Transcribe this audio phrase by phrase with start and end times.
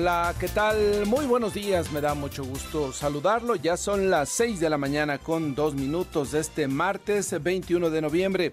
[0.00, 1.06] Hola, ¿qué tal?
[1.06, 3.56] Muy buenos días, me da mucho gusto saludarlo.
[3.56, 8.00] Ya son las 6 de la mañana con dos minutos de este martes 21 de
[8.00, 8.52] noviembre.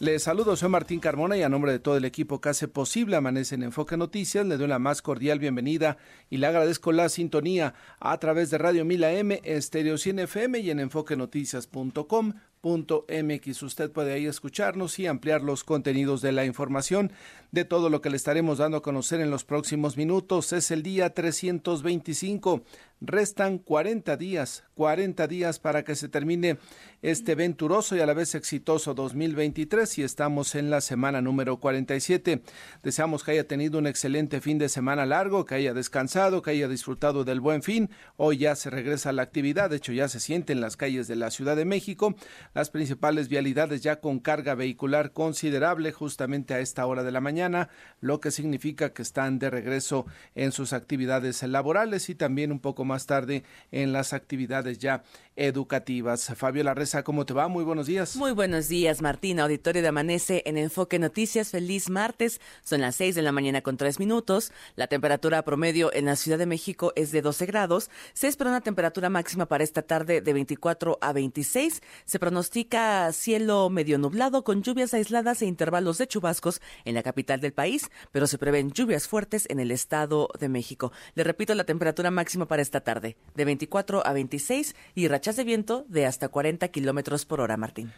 [0.00, 3.14] Les saludo, soy Martín Carmona y a nombre de todo el equipo que hace posible
[3.14, 5.96] Amanece en Enfoque Noticias, le doy la más cordial bienvenida
[6.28, 10.70] y le agradezco la sintonía a través de Radio Mila M, Estéreo 100 FM y
[10.70, 12.32] en enfoquenoticias.com
[12.62, 17.12] mx Usted puede ahí escucharnos y ampliar los contenidos de la información
[17.52, 20.52] de todo lo que le estaremos dando a conocer en los próximos minutos.
[20.52, 22.62] Es el día 325.
[23.02, 26.58] Restan 40 días, 40 días para que se termine
[27.00, 32.42] este venturoso y a la vez exitoso 2023 y estamos en la semana número 47.
[32.82, 36.68] Deseamos que haya tenido un excelente fin de semana largo, que haya descansado, que haya
[36.68, 37.88] disfrutado del buen fin.
[38.18, 41.08] Hoy ya se regresa a la actividad, de hecho ya se siente en las calles
[41.08, 42.14] de la Ciudad de México
[42.54, 47.68] las principales vialidades ya con carga vehicular considerable justamente a esta hora de la mañana,
[48.00, 52.84] lo que significa que están de regreso en sus actividades laborales y también un poco
[52.84, 55.02] más tarde en las actividades ya
[55.36, 56.32] educativas.
[56.36, 57.48] Fabiola Reza, ¿cómo te va?
[57.48, 58.16] Muy buenos días.
[58.16, 59.40] Muy buenos días, Martín.
[59.40, 61.50] Auditorio de Amanece en Enfoque Noticias.
[61.50, 62.40] Feliz martes.
[62.62, 64.52] Son las seis de la mañana con tres minutos.
[64.76, 67.90] La temperatura promedio en la Ciudad de México es de 12 grados.
[68.12, 71.80] Se espera una temperatura máxima para esta tarde de 24 a 26.
[72.04, 77.40] Se pronostica cielo medio nublado con lluvias aisladas e intervalos de chubascos en la capital
[77.40, 80.92] del país, pero se prevén lluvias fuertes en el Estado de México.
[81.14, 85.44] Le repito la temperatura máxima para esta tarde de 24 a 26 y rachas de
[85.44, 87.92] viento de hasta 40 kilómetros por hora, Martín.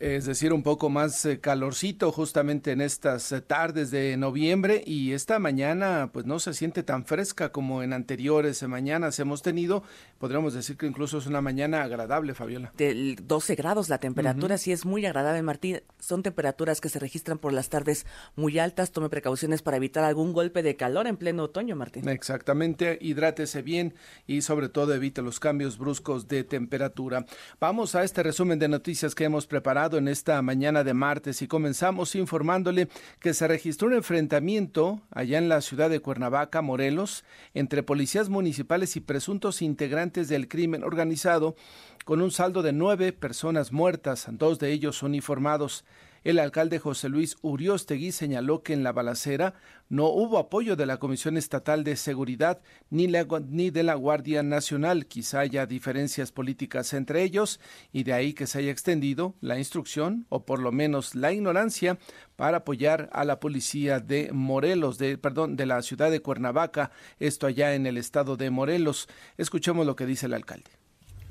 [0.00, 5.12] es decir, un poco más eh, calorcito justamente en estas eh, tardes de noviembre y
[5.12, 9.82] esta mañana pues no se siente tan fresca como en anteriores mañanas hemos tenido.
[10.18, 12.72] Podríamos decir que incluso es una mañana agradable, Fabiola.
[12.76, 15.82] De 12 grados la temperatura, sí es muy agradable, Martín.
[15.98, 18.92] Son temperaturas que se registran por las tardes muy altas.
[18.92, 22.08] Tome precauciones para evitar algún golpe de calor en pleno otoño, Martín.
[22.08, 23.94] Exactamente, hidrátese bien
[24.26, 27.26] y sobre todo evite los cambios bruscos de temperatura temperatura.
[27.60, 31.46] Vamos a este resumen de noticias que hemos preparado en esta mañana de martes y
[31.46, 32.88] comenzamos informándole
[33.20, 38.96] que se registró un enfrentamiento allá en la ciudad de Cuernavaca, Morelos, entre policías municipales
[38.96, 41.56] y presuntos integrantes del crimen organizado,
[42.04, 45.84] con un saldo de nueve personas muertas, dos de ellos uniformados.
[46.24, 49.54] El alcalde José Luis Uriostegui señaló que en la balacera
[49.88, 55.06] no hubo apoyo de la Comisión Estatal de Seguridad ni, ni, de la Guardia Nacional.
[55.06, 57.58] Quizá haya diferencias políticas entre ellos
[57.92, 61.98] y de ahí que se haya extendido la instrucción o por lo menos la ignorancia
[62.36, 67.48] para apoyar a la policía de Morelos, de perdón, de la ciudad de Cuernavaca, esto
[67.48, 69.08] allá en el estado de Morelos.
[69.38, 70.81] Escuchemos lo que dice el alcalde.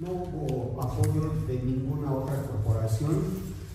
[0.01, 3.17] No hubo apoyo de ninguna otra corporación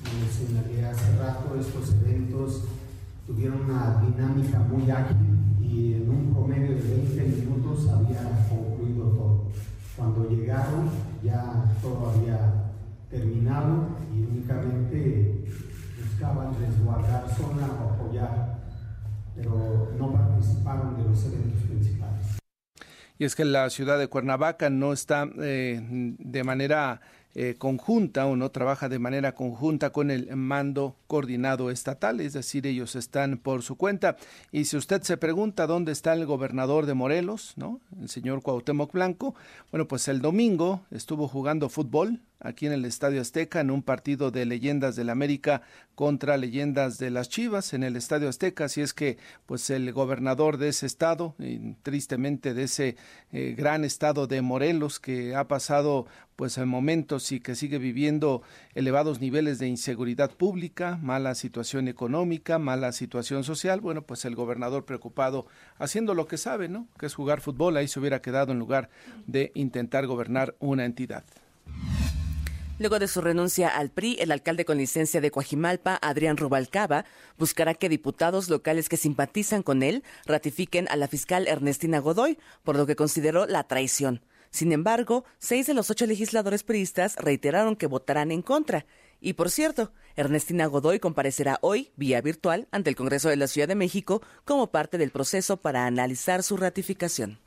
[0.02, 2.64] como señalé hace rato, estos eventos
[3.28, 5.16] tuvieron una dinámica muy ágil
[5.62, 9.42] y en un promedio de 20 minutos había concluido todo.
[9.96, 10.90] Cuando llegaron
[11.22, 12.72] ya todo había
[13.08, 15.44] terminado y únicamente
[16.02, 18.58] buscaban resguardar zona o apoyar,
[19.36, 22.15] pero no participaron de los eventos principales.
[23.18, 27.00] Y es que la ciudad de Cuernavaca no está eh, de manera
[27.38, 32.66] eh, conjunta o no trabaja de manera conjunta con el mando coordinado estatal, es decir,
[32.66, 34.16] ellos están por su cuenta.
[34.52, 37.82] Y si usted se pregunta dónde está el gobernador de Morelos, ¿no?
[38.00, 39.34] El señor Cuauhtémoc Blanco,
[39.70, 44.30] bueno, pues el domingo estuvo jugando fútbol aquí en el Estadio Azteca en un partido
[44.30, 45.62] de leyendas del América
[45.94, 50.58] contra leyendas de las Chivas en el Estadio Azteca, así es que pues el gobernador
[50.58, 52.96] de ese estado, y tristemente de ese
[53.32, 58.42] eh, gran estado de Morelos que ha pasado pues en momentos y que sigue viviendo
[58.74, 64.84] elevados niveles de inseguridad pública, mala situación económica, mala situación social, bueno, pues el gobernador
[64.84, 65.46] preocupado
[65.78, 66.86] haciendo lo que sabe, ¿no?
[66.98, 68.90] Que es jugar fútbol, ahí se hubiera quedado en lugar
[69.26, 71.24] de intentar gobernar una entidad.
[72.78, 77.06] Luego de su renuncia al PRI, el alcalde con licencia de Coajimalpa, Adrián Rubalcaba,
[77.38, 82.76] buscará que diputados locales que simpatizan con él ratifiquen a la fiscal Ernestina Godoy, por
[82.76, 84.20] lo que consideró la traición.
[84.56, 88.86] Sin embargo, seis de los ocho legisladores priistas reiteraron que votarán en contra.
[89.20, 93.68] Y por cierto, Ernestina Godoy comparecerá hoy, vía virtual, ante el Congreso de la Ciudad
[93.68, 97.38] de México como parte del proceso para analizar su ratificación.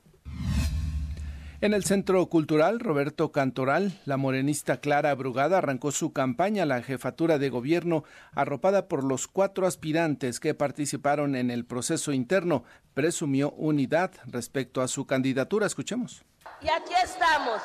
[1.62, 6.82] En el Centro Cultural Roberto Cantoral, la morenista Clara Brugada arrancó su campaña a la
[6.82, 12.64] jefatura de gobierno arropada por los cuatro aspirantes que participaron en el proceso interno.
[12.94, 15.66] Presumió unidad respecto a su candidatura.
[15.66, 16.24] Escuchemos.
[16.62, 17.62] Y aquí estamos.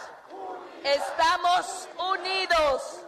[0.83, 1.89] Estamos
[2.19, 3.01] unidos,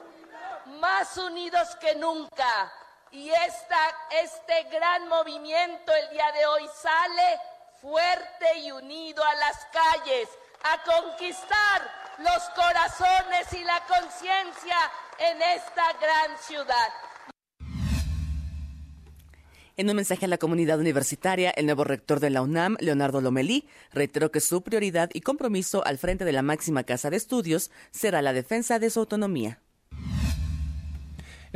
[0.81, 2.71] más unidos que nunca.
[3.11, 3.81] Y esta,
[4.23, 7.41] este gran movimiento el día de hoy sale
[7.81, 10.29] fuerte y unido a las calles
[10.63, 11.83] a conquistar
[12.19, 14.77] los corazones y la conciencia
[15.19, 16.89] en esta gran ciudad.
[19.79, 23.69] En un mensaje a la comunidad universitaria, el nuevo rector de la UNAM, Leonardo Lomelí,
[23.93, 28.23] reiteró que su prioridad y compromiso al frente de la máxima casa de estudios será
[28.23, 29.61] la defensa de su autonomía.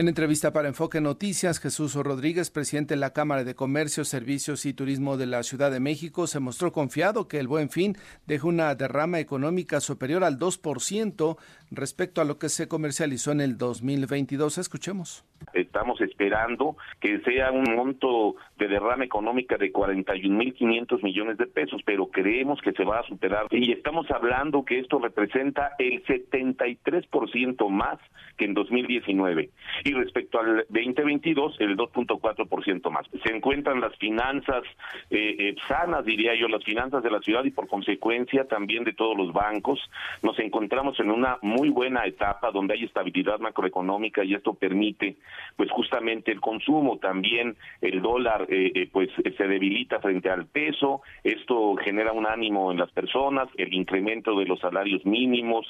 [0.00, 4.72] En entrevista para Enfoque Noticias, Jesús Rodríguez, presidente de la Cámara de Comercio, Servicios y
[4.72, 8.74] Turismo de la Ciudad de México, se mostró confiado que el buen fin deje una
[8.74, 11.36] derrama económica superior al 2%
[11.70, 14.58] respecto a lo que se comercializó en el 2022.
[14.58, 15.24] Escuchemos.
[15.54, 22.06] Estamos esperando que sea un monto de derrama económica de 41.500 millones de pesos, pero
[22.06, 23.46] creemos que se va a superar.
[23.50, 27.98] Y estamos hablando que esto representa el 73% más
[28.36, 29.50] que en 2019
[29.84, 33.06] y respecto al 2022 el 2.4% más.
[33.24, 34.62] Se encuentran las finanzas
[35.10, 38.92] eh, eh, sanas, diría yo, las finanzas de la ciudad y por consecuencia también de
[38.92, 39.80] todos los bancos.
[40.22, 45.16] Nos encontramos en una muy buena etapa donde hay estabilidad macroeconómica y esto permite
[45.56, 51.76] pues justamente el consumo, también el dólar eh, pues se debilita frente al peso, esto
[51.76, 55.66] genera un ánimo en las personas, el incremento de los salarios mínimos,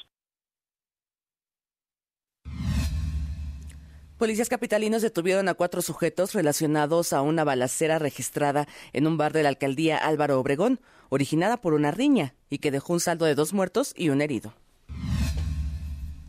[4.20, 9.42] Policías capitalinos detuvieron a cuatro sujetos relacionados a una balacera registrada en un bar de
[9.42, 10.78] la alcaldía Álvaro Obregón,
[11.08, 14.52] originada por una riña, y que dejó un saldo de dos muertos y un herido.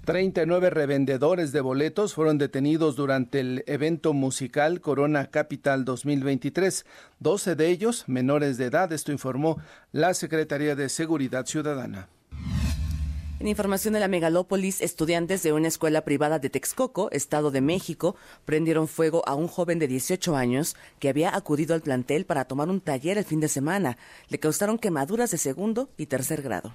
[0.05, 6.85] 39 revendedores de boletos fueron detenidos durante el evento musical Corona Capital 2023.
[7.19, 9.61] 12 de ellos menores de edad, esto informó
[9.91, 12.09] la Secretaría de Seguridad Ciudadana.
[13.39, 18.15] En información de la megalópolis, estudiantes de una escuela privada de Texcoco, Estado de México,
[18.45, 22.69] prendieron fuego a un joven de 18 años que había acudido al plantel para tomar
[22.69, 23.97] un taller el fin de semana.
[24.29, 26.73] Le causaron quemaduras de segundo y tercer grado.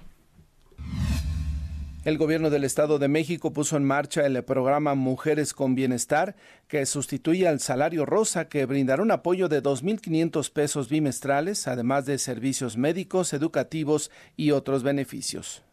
[2.07, 6.37] El gobierno del Estado de México puso en marcha el programa Mujeres con Bienestar,
[6.69, 12.17] que sustituye al salario rosa, que brindará un apoyo de 2.500 pesos bimestrales, además de
[12.17, 15.65] servicios médicos, educativos y otros beneficios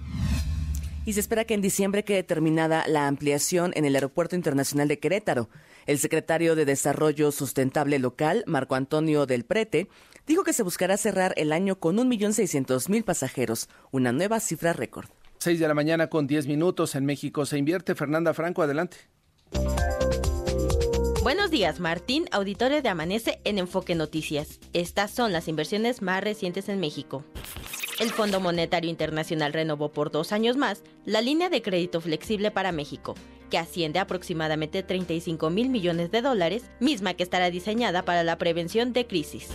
[1.07, 4.99] y se espera que en diciembre quede terminada la ampliación en el Aeropuerto Internacional de
[4.99, 5.51] Querétaro.
[5.85, 9.87] El secretario de Desarrollo Sustentable Local, Marco Antonio del Prete,
[10.27, 15.11] dijo que se buscará cerrar el año con 1.600.000 pasajeros, una nueva cifra récord.
[15.45, 17.95] 6 de la mañana con 10 minutos en México se invierte.
[17.95, 18.97] Fernanda Franco, adelante.
[21.23, 24.59] Buenos días, Martín, auditorio de Amanece en Enfoque Noticias.
[24.73, 27.25] Estas son las inversiones más recientes en México.
[28.01, 32.73] El Fondo Monetario Internacional renovó por dos años más la línea de crédito flexible para
[32.73, 33.15] México,
[33.51, 38.39] que asciende a aproximadamente 35 mil millones de dólares, misma que estará diseñada para la
[38.39, 39.51] prevención de crisis.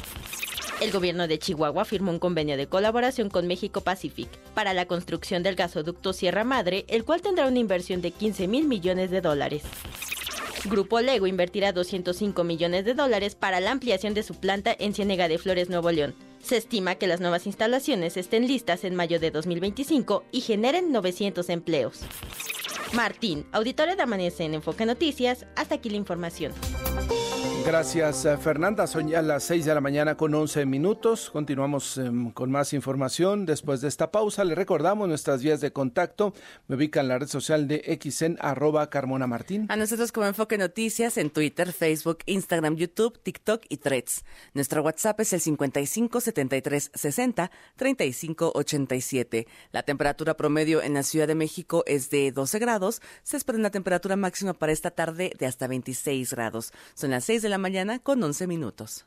[0.82, 5.44] El gobierno de Chihuahua firmó un convenio de colaboración con México Pacific para la construcción
[5.44, 9.64] del gasoducto Sierra Madre, el cual tendrá una inversión de 15 mil millones de dólares.
[10.66, 15.28] Grupo Lego invertirá 205 millones de dólares para la ampliación de su planta en Ciénega
[15.28, 16.16] de Flores, Nuevo León.
[16.42, 21.50] Se estima que las nuevas instalaciones estén listas en mayo de 2025 y generen 900
[21.50, 22.00] empleos.
[22.94, 26.54] Martín, auditorio de Amanece en Enfoque Noticias, hasta aquí la información.
[27.70, 28.88] Gracias, eh, Fernanda.
[28.88, 31.30] Son ya las 6 de la mañana con 11 minutos.
[31.30, 33.46] Continuamos em, con más información.
[33.46, 36.34] Después de esta pausa, le recordamos nuestras vías de contacto.
[36.68, 39.68] Me ubica en la red social de XN, arroba Carmona Martín.
[39.70, 44.26] A nosotros como Enfoque Noticias en Twitter, Facebook, Instagram, YouTube, TikTok y Threads.
[44.56, 49.48] Nuestro WhatsApp es el 55 73 60 35 87.
[49.72, 53.04] La temperatura promedio en la Ciudad de México es de 12 grados.
[53.22, 56.74] Se espera una temperatura máxima para esta tarde de hasta 26 grados.
[56.96, 59.06] Son las 6 de la mañana con 11 minutos.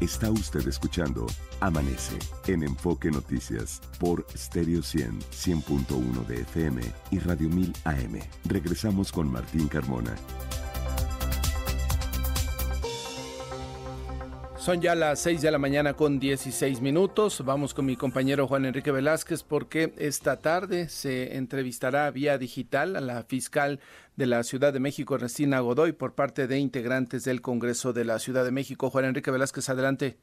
[0.00, 1.26] Está usted escuchando
[1.60, 8.18] Amanece en Enfoque Noticias por Stereo 100, 100.1 de FM y Radio 1000 AM.
[8.46, 10.16] Regresamos con Martín Carmona.
[14.60, 17.42] Son ya las 6 de la mañana con 16 minutos.
[17.46, 23.00] Vamos con mi compañero Juan Enrique Velázquez porque esta tarde se entrevistará vía digital a
[23.00, 23.80] la fiscal
[24.16, 28.18] de la Ciudad de México, Restina Godoy, por parte de integrantes del Congreso de la
[28.18, 28.90] Ciudad de México.
[28.90, 30.18] Juan Enrique Velázquez, adelante.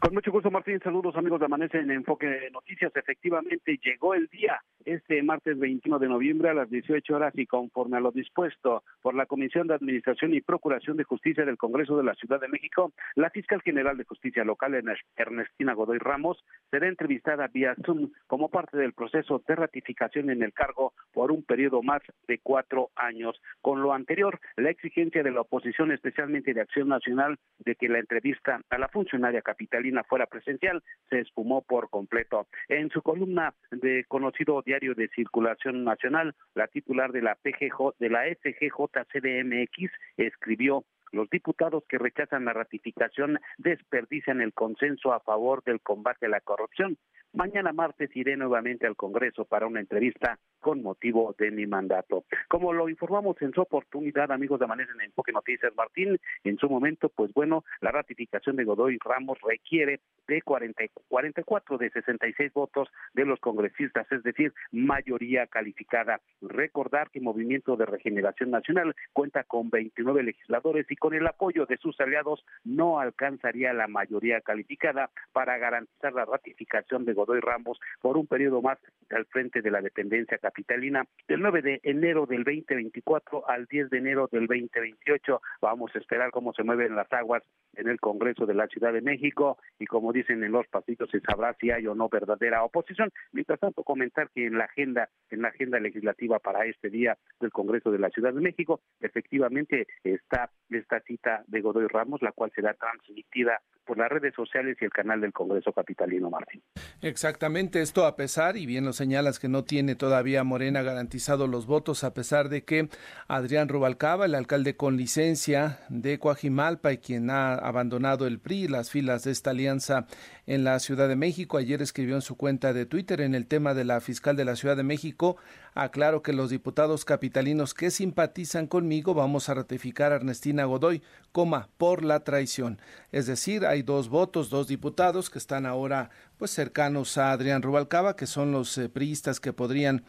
[0.00, 0.78] Con mucho gusto, Martín.
[0.80, 2.92] Saludos, amigos de Amanece en Enfoque Noticias.
[2.94, 7.96] Efectivamente, llegó el día, este martes 21 de noviembre a las 18 horas y conforme
[7.96, 12.04] a lo dispuesto por la Comisión de Administración y Procuración de Justicia del Congreso de
[12.04, 14.74] la Ciudad de México, la fiscal general de Justicia local,
[15.16, 20.52] Ernestina Godoy Ramos, será entrevistada vía Zoom como parte del proceso de ratificación en el
[20.52, 23.40] cargo por un periodo más de cuatro años.
[23.62, 27.98] Con lo anterior, la exigencia de la oposición, especialmente de Acción Nacional, de que la
[27.98, 32.46] entrevista a la funcionaria capital fuera presencial, se esfumó por completo.
[32.68, 38.10] En su columna de conocido diario de circulación nacional, la titular de la PGJ, de
[38.10, 45.80] la FGJ-CDMX escribió los diputados que rechazan la ratificación desperdician el consenso a favor del
[45.80, 46.98] combate a la corrupción.
[47.36, 52.24] Mañana martes iré nuevamente al Congreso para una entrevista con motivo de mi mandato.
[52.48, 56.68] Como lo informamos en su oportunidad, amigos de Amanece en Enfoque Noticias Martín, en su
[56.68, 62.88] momento, pues bueno, la ratificación de Godoy Ramos requiere de 40, 44 de 66 votos
[63.12, 66.20] de los congresistas, es decir, mayoría calificada.
[66.40, 71.76] Recordar que Movimiento de Regeneración Nacional cuenta con 29 legisladores y con el apoyo de
[71.78, 78.16] sus aliados no alcanzaría la mayoría calificada para garantizar la ratificación de Godoy Ramos por
[78.16, 78.78] un periodo más
[79.10, 83.98] al frente de la dependencia capitalina del 9 de enero del 2024 al 10 de
[83.98, 85.40] enero del 2028.
[85.60, 87.42] Vamos a esperar cómo se mueven las aguas
[87.74, 91.20] en el Congreso de la Ciudad de México y como dicen en los pasitos se
[91.20, 93.10] sabrá si hay o no verdadera oposición.
[93.32, 97.50] Mientras tanto comentar que en la agenda en la agenda legislativa para este día del
[97.50, 100.50] Congreso de la Ciudad de México efectivamente está
[100.86, 104.90] esta cita de Godoy Ramos la cual será transmitida por las redes sociales y el
[104.90, 106.62] canal del Congreso Capitalino Martín.
[107.00, 111.66] Exactamente, esto a pesar, y bien lo señalas, que no tiene todavía Morena garantizado los
[111.66, 112.88] votos, a pesar de que
[113.28, 118.90] Adrián Rubalcaba, el alcalde con licencia de Coajimalpa y quien ha abandonado el PRI, las
[118.90, 120.06] filas de esta alianza
[120.46, 123.74] en la Ciudad de México, ayer escribió en su cuenta de Twitter en el tema
[123.74, 125.36] de la fiscal de la Ciudad de México,
[125.74, 131.02] aclaro que los diputados capitalinos que simpatizan conmigo vamos a ratificar a Ernestina Godoy,
[131.32, 132.80] coma, por la traición.
[133.12, 138.16] Es decir, hay dos votos, dos diputados que están ahora pues cercanos a Adrián Rubalcaba,
[138.16, 140.04] que son los eh, priistas que podrían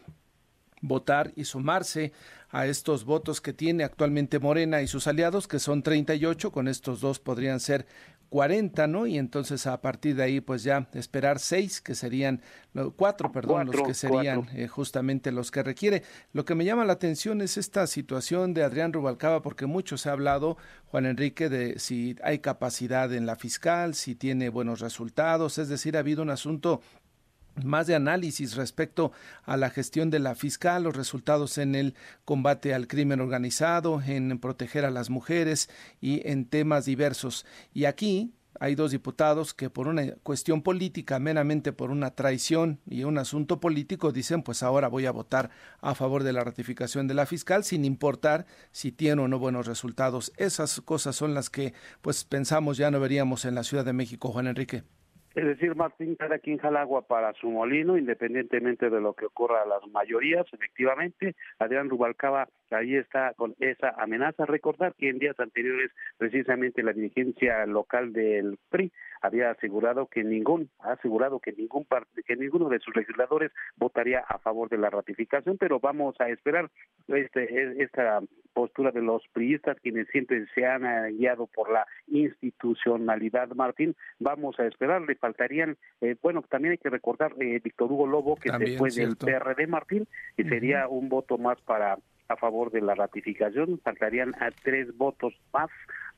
[0.82, 2.12] votar y sumarse
[2.50, 7.02] a estos votos que tiene actualmente Morena y sus aliados, que son 38, con estos
[7.02, 7.86] dos podrían ser
[8.30, 9.08] 40, ¿no?
[9.08, 12.42] Y entonces a partir de ahí, pues ya esperar seis, que serían,
[12.96, 16.04] cuatro, perdón, los que serían eh, justamente los que requiere.
[16.34, 20.10] Lo que me llama la atención es esta situación de Adrián Rubalcaba, porque mucho se
[20.10, 25.58] ha hablado, Juan Enrique, de si hay capacidad en la fiscal, si tiene buenos resultados,
[25.58, 26.82] es decir, ha habido un asunto
[27.64, 29.12] más de análisis respecto
[29.44, 31.96] a la gestión de la fiscal, los resultados en el
[32.26, 35.70] combate al crimen organizado, en proteger a las mujeres
[36.02, 37.46] y en temas diversos.
[37.74, 43.04] Y aquí hay dos diputados que por una cuestión política, meramente por una traición y
[43.04, 45.50] un asunto político, dicen pues ahora voy a votar
[45.82, 49.68] a favor de la ratificación de la fiscal sin importar si tiene o no buenos
[49.68, 50.32] resultados.
[50.38, 54.32] Esas cosas son las que pues pensamos ya no veríamos en la Ciudad de México,
[54.32, 54.84] Juan Enrique.
[55.38, 59.62] Es decir, Martín, cada quien jala agua para su molino, independientemente de lo que ocurra
[59.62, 61.36] a las mayorías, efectivamente.
[61.60, 64.46] Adrián Rubalcaba ahí está con esa amenaza.
[64.46, 70.70] Recordar que en días anteriores, precisamente la dirigencia local del PRI había asegurado que ningún,
[70.80, 71.86] ha asegurado que ningún
[72.26, 76.70] que ninguno de sus legisladores votaría a favor de la ratificación, pero vamos a esperar
[77.08, 78.20] este, esta
[78.54, 80.84] postura de los priistas, quienes siempre se han
[81.16, 86.90] guiado por la institucionalidad, Martín, vamos a esperar, le faltarían, eh, bueno, también hay que
[86.90, 90.08] recordar eh, Víctor Hugo Lobo, que se fue del PRD, Martín,
[90.38, 91.98] y sería un voto más para
[92.30, 95.70] a favor de la ratificación, faltarían a tres votos más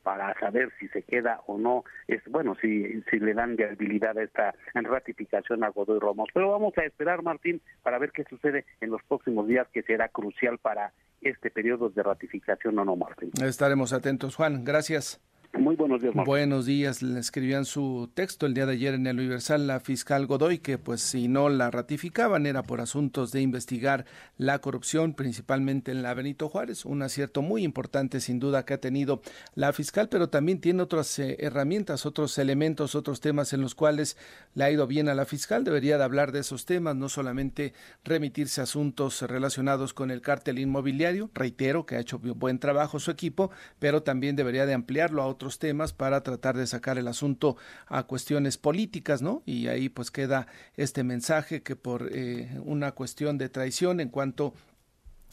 [0.04, 4.24] para saber si se queda o no, es bueno, si, si le dan viabilidad a
[4.24, 6.30] esta ratificación a Godoy Ramos.
[6.34, 10.08] Pero vamos a esperar, Martín, para ver qué sucede en los próximos días, que será
[10.10, 13.32] crucial para este periodo de ratificación o no, Martín.
[13.44, 14.64] Estaremos atentos, Juan.
[14.64, 15.22] Gracias.
[15.58, 16.14] Muy buenos días.
[16.14, 17.02] Buenos días.
[17.02, 20.78] Le escribían su texto el día de ayer en el Universal la fiscal Godoy que
[20.78, 24.06] pues si no la ratificaban era por asuntos de investigar
[24.38, 28.80] la corrupción principalmente en la Benito Juárez, un acierto muy importante sin duda que ha
[28.80, 29.22] tenido
[29.56, 34.18] la fiscal, pero también tiene otras eh, herramientas, otros elementos, otros temas en los cuales
[34.54, 35.64] le ha ido bien a la fiscal.
[35.64, 40.60] Debería de hablar de esos temas, no solamente remitirse a asuntos relacionados con el cártel
[40.60, 41.32] inmobiliario.
[41.34, 45.39] Reitero que ha hecho buen trabajo su equipo, pero también debería de ampliarlo a otros
[45.40, 47.56] otros temas para tratar de sacar el asunto
[47.88, 49.42] a cuestiones políticas, ¿no?
[49.46, 54.54] Y ahí pues queda este mensaje que por eh, una cuestión de traición en cuanto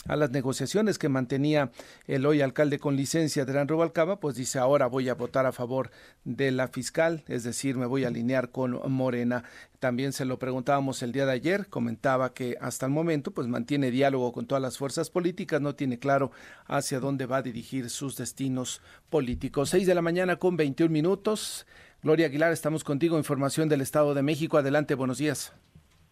[0.09, 1.71] a las negociaciones que mantenía
[2.07, 5.91] el hoy alcalde con licencia de Rubalcaba, pues dice ahora voy a votar a favor
[6.25, 9.45] de la fiscal, es decir, me voy a alinear con Morena.
[9.79, 13.91] También se lo preguntábamos el día de ayer, comentaba que hasta el momento pues mantiene
[13.91, 16.31] diálogo con todas las fuerzas políticas, no tiene claro
[16.67, 19.71] hacia dónde va a dirigir sus destinos políticos.
[19.71, 21.67] Seis de la mañana con 21 minutos.
[22.03, 23.19] Gloria Aguilar, estamos contigo.
[23.19, 24.59] Información del Estado de México.
[24.59, 25.53] Adelante, buenos días.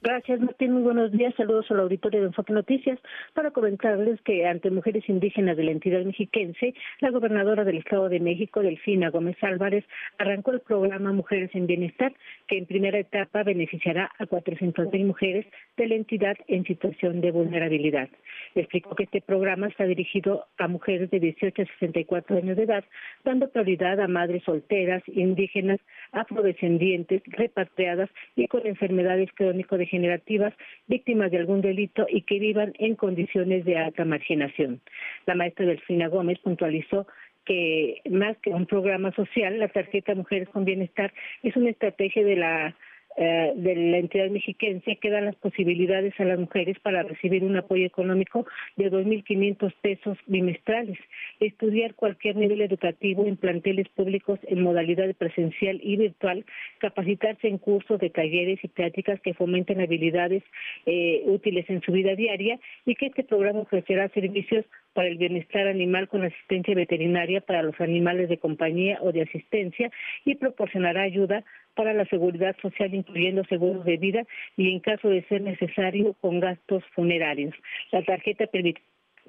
[0.05, 0.73] Gracias, Martín.
[0.73, 1.33] Muy buenos días.
[1.35, 2.99] Saludos al auditorio de Enfoque Noticias
[3.33, 8.21] para comentarles que ante mujeres indígenas de la entidad mexiquense, la gobernadora del Estado de
[8.21, 9.83] México, Delfina Gómez Álvarez,
[10.19, 12.13] arrancó el programa Mujeres en Bienestar,
[12.49, 15.47] que en primera etapa beneficiará a 400.000 mujeres
[15.79, 18.11] de la entidad en situación de vulnerabilidad.
[18.55, 22.85] Explicó que este programa está dirigido a mujeres de 18 a 64 años de edad,
[23.25, 25.81] dando prioridad a madres solteras, indígenas,
[26.13, 30.53] afrodescendientes, repatriadas y con enfermedades crónico-degenerativas generativas
[30.89, 34.81] víctimas de algún delito y que vivan en condiciones de alta marginación.
[35.27, 37.07] La maestra Delfina Gómez puntualizó
[37.45, 42.37] que más que un programa social, la tarjeta Mujeres con Bienestar es una estrategia de
[42.37, 42.77] la
[43.17, 47.57] eh, de la entidad mexiquense que dan las posibilidades a las mujeres para recibir un
[47.57, 50.99] apoyo económico de 2.500 pesos bimestrales,
[51.41, 56.45] estudiar cualquier nivel educativo en planteles públicos en modalidad presencial y virtual,
[56.79, 60.43] capacitarse en cursos de talleres y prácticas que fomenten habilidades
[60.87, 65.67] eh, útiles en su vida diaria y que este programa ofrecerá servicios para el bienestar
[65.67, 69.91] animal con asistencia veterinaria para los animales de compañía o de asistencia
[70.25, 74.25] y proporcionará ayuda para la seguridad social, incluyendo seguros de vida
[74.57, 77.55] y, en caso de ser necesario, con gastos funerarios.
[77.91, 78.47] La tarjeta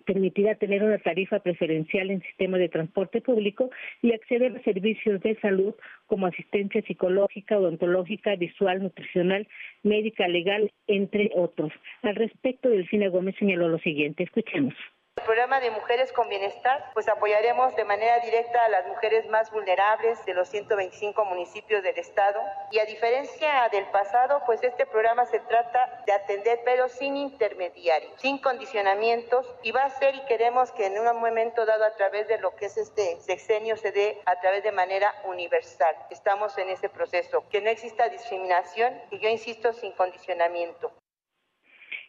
[0.06, 5.36] permitirá tener una tarifa preferencial en sistema de transporte público y acceder a servicios de
[5.40, 5.74] salud
[6.06, 9.48] como asistencia psicológica, odontológica, visual, nutricional,
[9.82, 11.72] médica, legal, entre otros.
[12.04, 14.24] Al respecto, Delfina Gómez señaló lo siguiente.
[14.24, 14.76] Escuchemos.
[15.18, 19.50] El programa de Mujeres con Bienestar, pues apoyaremos de manera directa a las mujeres más
[19.50, 25.26] vulnerables de los 125 municipios del estado y a diferencia del pasado, pues este programa
[25.26, 30.74] se trata de atender pero sin intermediarios, sin condicionamientos y va a ser y queremos
[30.74, 34.22] que en un momento dado a través de lo que es este sexenio se dé
[34.26, 35.96] a través de manera universal.
[36.10, 40.92] Estamos en ese proceso, que no exista discriminación y yo insisto sin condicionamiento.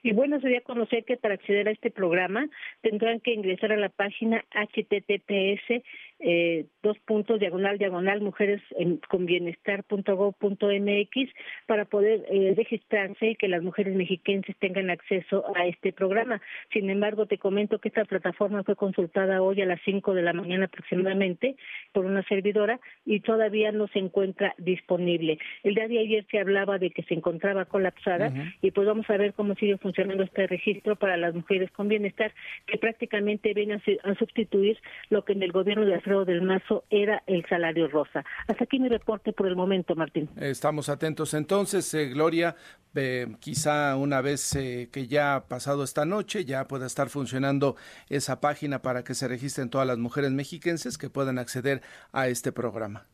[0.07, 2.49] Y bueno, sería conocer que para acceder a este programa
[2.81, 5.83] tendrán que ingresar a la página https
[6.19, 11.31] eh, dos puntos diagonal diagonal mujeres en, con bienestar.gov.mx
[11.67, 16.41] para poder eh, registrarse y que las mujeres mexiquenses tengan acceso a este programa.
[16.73, 20.33] Sin embargo, te comento que esta plataforma fue consultada hoy a las 5 de la
[20.33, 21.57] mañana aproximadamente
[21.93, 25.39] por una servidora y todavía no se encuentra disponible.
[25.65, 29.17] El día de ayer se hablaba de que se encontraba colapsada y pues vamos a
[29.17, 32.33] ver cómo sigue funcionando este registro para las mujeres con bienestar
[32.67, 34.79] que prácticamente viene a, a sustituir
[35.11, 38.25] lo que en el gobierno de del Mazo era el salario rosa.
[38.47, 40.29] Hasta aquí mi reporte por el momento, Martín.
[40.37, 42.57] Estamos atentos entonces, eh, Gloria.
[42.95, 47.77] Eh, quizá una vez eh, que ya ha pasado esta noche, ya pueda estar funcionando
[48.09, 52.53] esa página para que se registren todas las mujeres mexiquenses que puedan acceder a este
[52.53, 53.07] programa.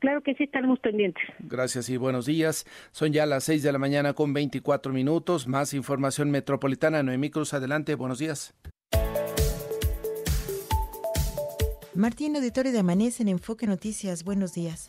[0.00, 1.22] Claro que sí, estamos pendientes.
[1.40, 2.64] Gracias y buenos días.
[2.90, 5.46] Son ya las seis de la mañana con 24 minutos.
[5.46, 7.02] Más información metropolitana.
[7.02, 7.94] Noemí Cruz, adelante.
[7.94, 8.54] Buenos días.
[12.00, 14.24] Martín, auditorio de Amanece en Enfoque Noticias.
[14.24, 14.88] Buenos días.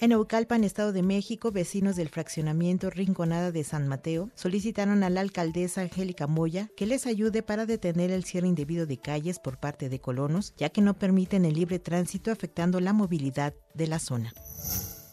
[0.00, 5.20] En Eucalpan, Estado de México, vecinos del fraccionamiento Rinconada de San Mateo solicitaron a la
[5.20, 9.88] alcaldesa Angélica Moya que les ayude para detener el cierre indebido de calles por parte
[9.88, 14.32] de colonos, ya que no permiten el libre tránsito afectando la movilidad de la zona.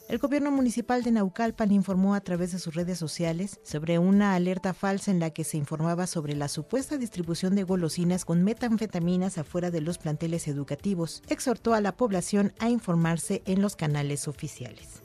[0.09, 4.73] El gobierno municipal de Naucalpan informó a través de sus redes sociales sobre una alerta
[4.73, 9.69] falsa en la que se informaba sobre la supuesta distribución de golosinas con metanfetaminas afuera
[9.69, 11.23] de los planteles educativos.
[11.27, 15.01] Exhortó a la población a informarse en los canales oficiales.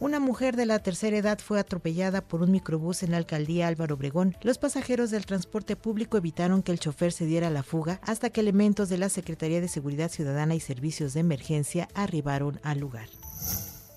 [0.00, 3.96] Una mujer de la tercera edad fue atropellada por un microbús en la alcaldía Álvaro
[3.96, 4.34] Obregón.
[4.42, 8.40] Los pasajeros del transporte público evitaron que el chofer se diera la fuga hasta que
[8.40, 13.08] elementos de la Secretaría de Seguridad Ciudadana y Servicios de Emergencia arribaron al lugar.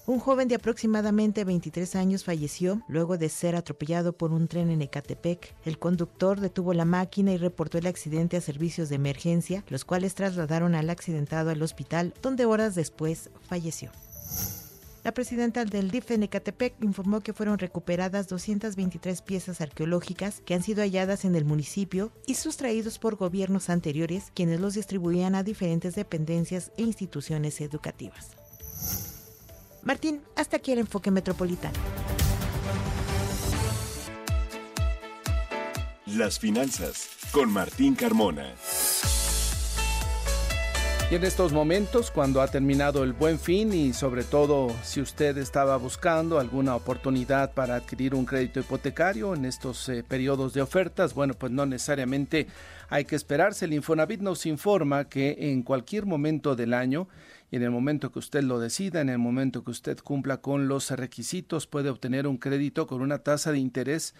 [0.08, 4.82] Un joven de aproximadamente 23 años falleció luego de ser atropellado por un tren en
[4.82, 5.54] Ecatepec.
[5.66, 10.16] El conductor detuvo la máquina y reportó el accidente a servicios de emergencia, los cuales
[10.16, 13.92] trasladaron al accidentado al hospital, donde horas después falleció.
[15.04, 20.64] La presidenta del DIF en Ecatepec informó que fueron recuperadas 223 piezas arqueológicas que han
[20.64, 25.96] sido halladas en el municipio y sustraídos por gobiernos anteriores, quienes los distribuían a diferentes
[25.96, 28.47] dependencias e instituciones educativas.
[29.88, 31.78] Martín, hasta aquí el enfoque metropolitano.
[36.08, 38.54] Las finanzas con Martín Carmona.
[41.10, 45.38] Y en estos momentos, cuando ha terminado el buen fin y sobre todo si usted
[45.38, 51.14] estaba buscando alguna oportunidad para adquirir un crédito hipotecario en estos eh, periodos de ofertas,
[51.14, 52.48] bueno, pues no necesariamente
[52.90, 53.64] hay que esperarse.
[53.64, 57.08] El Infonavit nos informa que en cualquier momento del año
[57.50, 60.68] y en el momento que usted lo decida, en el momento que usted cumpla con
[60.68, 64.14] los requisitos, puede obtener un crédito con una tasa de interés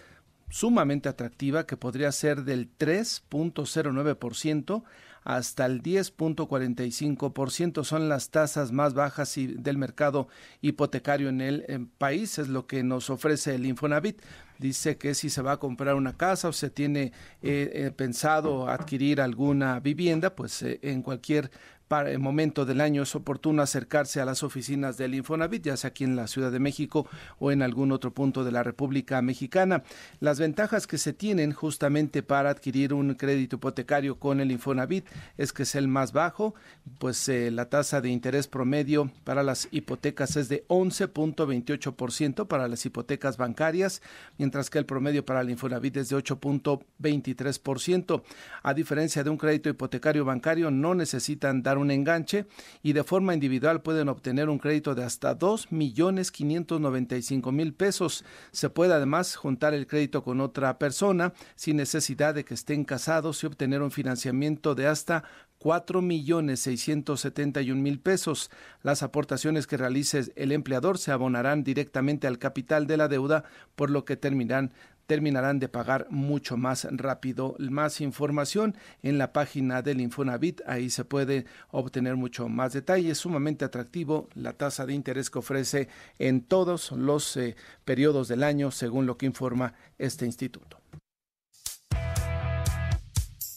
[0.50, 4.82] sumamente atractiva que podría ser del 3.09%
[5.24, 7.84] hasta el 10.45%.
[7.84, 10.28] Son las tasas más bajas del mercado
[10.62, 14.22] hipotecario en el país, es lo que nos ofrece el Infonavit.
[14.58, 17.12] Dice que si se va a comprar una casa o se tiene
[17.42, 21.50] eh, eh, pensado adquirir alguna vivienda, pues eh, en cualquier
[21.88, 25.88] para el momento del año es oportuno acercarse a las oficinas del Infonavit, ya sea
[25.88, 29.82] aquí en la Ciudad de México o en algún otro punto de la República Mexicana.
[30.20, 35.06] Las ventajas que se tienen justamente para adquirir un crédito hipotecario con el Infonavit
[35.38, 36.54] es que es el más bajo,
[36.98, 42.84] pues eh, la tasa de interés promedio para las hipotecas es de 11.28% para las
[42.84, 44.02] hipotecas bancarias,
[44.36, 48.22] mientras que el promedio para el Infonavit es de 8.23%.
[48.62, 52.46] A diferencia de un crédito hipotecario bancario, no necesitan dar un enganche
[52.82, 57.22] y de forma individual pueden obtener un crédito de hasta dos millones quinientos noventa y
[57.22, 58.24] cinco mil pesos.
[58.52, 63.42] Se puede además juntar el crédito con otra persona sin necesidad de que estén casados
[63.42, 65.24] y obtener un financiamiento de hasta
[65.58, 68.50] cuatro millones seiscientos setenta y un mil pesos.
[68.82, 73.90] Las aportaciones que realice el empleador se abonarán directamente al capital de la deuda, por
[73.90, 74.72] lo que terminarán
[75.08, 77.56] terminarán de pagar mucho más rápido.
[77.58, 83.10] Más información en la página del Infonavit, ahí se puede obtener mucho más detalle.
[83.10, 88.44] Es sumamente atractivo la tasa de interés que ofrece en todos los eh, periodos del
[88.44, 90.78] año, según lo que informa este instituto.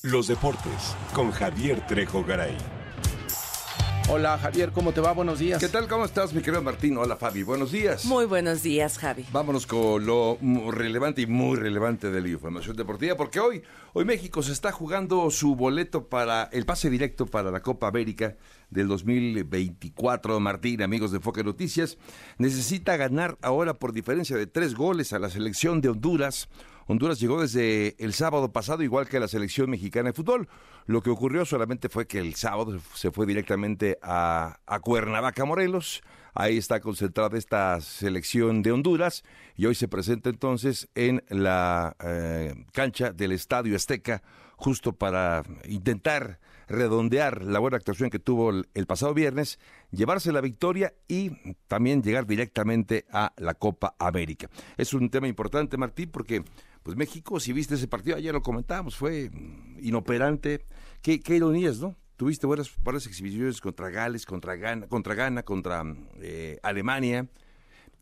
[0.04, 2.81] Los deportes con Javier Trejo Garay.
[4.14, 5.14] Hola Javier, ¿cómo te va?
[5.14, 5.58] Buenos días.
[5.58, 5.88] ¿Qué tal?
[5.88, 6.98] ¿Cómo estás, mi querido Martín?
[6.98, 8.04] Hola Fabi, buenos días.
[8.04, 9.26] Muy buenos días, Javi.
[9.32, 10.38] Vámonos con lo
[10.70, 15.32] relevante y muy relevante de la información deportiva, porque hoy, hoy México se está jugando
[15.32, 18.36] su boleto para el pase directo para la Copa América
[18.70, 20.42] del 2024.
[20.42, 21.98] Martín, amigos de Foque Noticias,
[22.38, 26.50] necesita ganar ahora por diferencia de tres goles a la selección de Honduras
[26.92, 30.50] Honduras llegó desde el sábado pasado, igual que la selección mexicana de fútbol.
[30.88, 36.02] Lo que ocurrió solamente fue que el sábado se fue directamente a, Cuernavaca, Morelos.
[36.34, 39.24] Ahí está concentrada esta selección de Honduras
[39.56, 44.22] y hoy se presenta entonces en la eh, cancha del Estadio Azteca,
[44.58, 46.40] justo para intentar
[46.72, 49.60] redondear la buena actuación que tuvo el, pasado viernes,
[49.92, 51.32] llevarse la victoria y
[51.68, 54.50] también llegar directamente a la Copa América.
[54.78, 56.44] Es un tema importante, Martín, porque
[56.84, 59.30] pues México, si viste ese partido, ayer lo comentábamos, fue
[59.80, 60.66] inoperante.
[61.02, 61.96] Qué, qué ironías, ¿no?
[62.16, 65.84] Tuviste buenas, buenas exhibiciones contra Gales, contra Ghana, contra, Ghana, contra
[66.22, 67.28] eh, Alemania,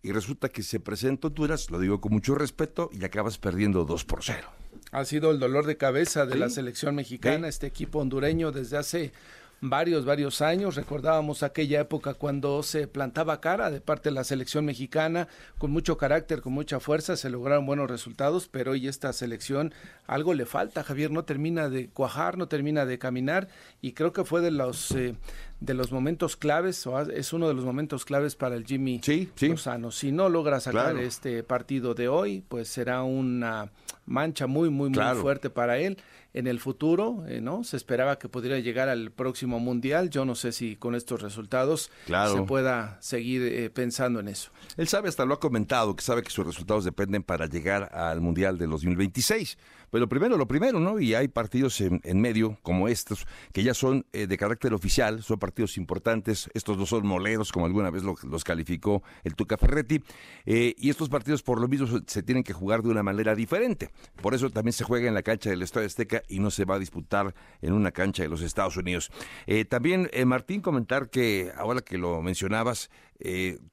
[0.01, 4.05] y resulta que se presenta Honduras, lo digo con mucho respeto, y acabas perdiendo 2
[4.05, 4.47] por 0.
[4.91, 9.11] Ha sido el dolor de cabeza de la selección mexicana, este equipo hondureño desde hace
[9.61, 10.75] varios, varios años.
[10.75, 15.97] Recordábamos aquella época cuando se plantaba cara de parte de la selección mexicana, con mucho
[15.97, 19.73] carácter, con mucha fuerza, se lograron buenos resultados, pero hoy esta selección
[20.07, 23.47] algo le falta, Javier, no termina de cuajar, no termina de caminar,
[23.81, 25.15] y creo que fue de los eh,
[25.59, 29.29] de los momentos claves, o es uno de los momentos claves para el Jimmy sí,
[29.35, 29.49] sí.
[29.49, 29.91] Lozano.
[29.91, 33.71] Si no logra sacar este partido de hoy, pues será una
[34.05, 35.97] mancha muy, muy, muy fuerte para él
[36.33, 37.63] en el futuro, eh, ¿no?
[37.63, 40.09] Se esperaba que pudiera llegar al próximo mundial.
[40.09, 44.51] Yo no sé si con estos resultados se pueda seguir eh, pensando en eso.
[44.77, 48.21] Él sabe, hasta lo ha comentado, que sabe que sus resultados dependen para llegar al
[48.21, 49.57] mundial de 2026.
[49.91, 50.99] Pero primero, lo primero, ¿no?
[50.99, 55.39] Y hay partidos en, medio, como estos, que ya son eh, de carácter oficial, son
[55.39, 56.49] partidos importantes.
[56.53, 60.01] Estos no son moleros, como alguna vez los calificó el Tuca Ferretti.
[60.45, 63.89] Eh, y estos partidos, por lo mismo, se tienen que jugar de una manera diferente.
[64.21, 66.75] Por eso también se juega en la cancha del Estadio Azteca y no se va
[66.75, 69.11] a disputar en una cancha de los Estados Unidos.
[69.47, 72.89] Eh, también, Martín, comentar que, ahora que lo mencionabas,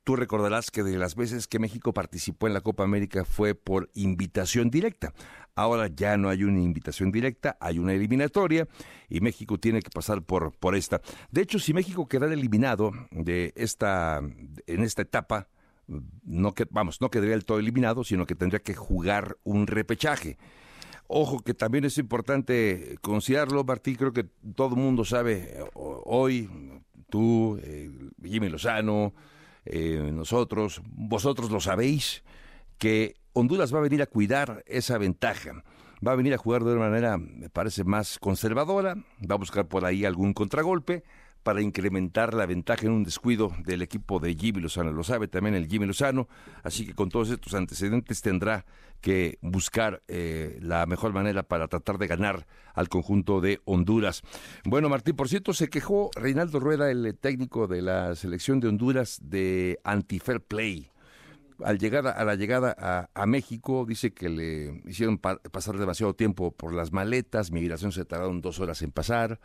[0.05, 3.91] tú recordarás que de las veces que México participó en la Copa América fue por
[3.95, 5.13] invitación directa.
[5.55, 8.69] Ahora ya no hay una invitación directa, hay una eliminatoria
[9.09, 11.01] y México tiene que pasar por, por esta.
[11.31, 15.49] De hecho, si México quedara eliminado de esta, en esta etapa,
[15.87, 20.37] no vamos, no quedaría el todo eliminado, sino que tendría que jugar un repechaje.
[21.09, 24.25] Ojo que también es importante considerarlo, Martín, creo que
[24.57, 26.51] todo el mundo sabe hoy,
[27.09, 27.91] tú, eh,
[28.23, 29.15] Jimmy Lozano,
[29.67, 32.23] eh, nosotros, vosotros lo sabéis,
[32.79, 35.65] que Honduras va a venir a cuidar esa ventaja.
[36.07, 38.97] va a venir a jugar de una manera, me parece, más conservadora,
[39.29, 41.05] va a buscar por ahí algún contragolpe
[41.47, 44.91] para incrementar la ventaja en un descuido del equipo de Jimmy Lozano.
[44.91, 46.27] Lo sabe también el Jimmy Lozano,
[46.65, 48.67] así que con todos estos antecedentes tendrá
[49.01, 54.23] que buscar eh, la mejor manera para tratar de ganar al conjunto de Honduras.
[54.65, 59.21] Bueno, Martín, por cierto, se quejó Reinaldo Rueda, el técnico de la selección de Honduras,
[59.23, 60.91] de anti-fair play
[61.65, 66.75] al llegar a la llegada a, México, dice que le hicieron pasar demasiado tiempo por
[66.75, 69.41] las maletas, migración se tardaron dos horas en pasar,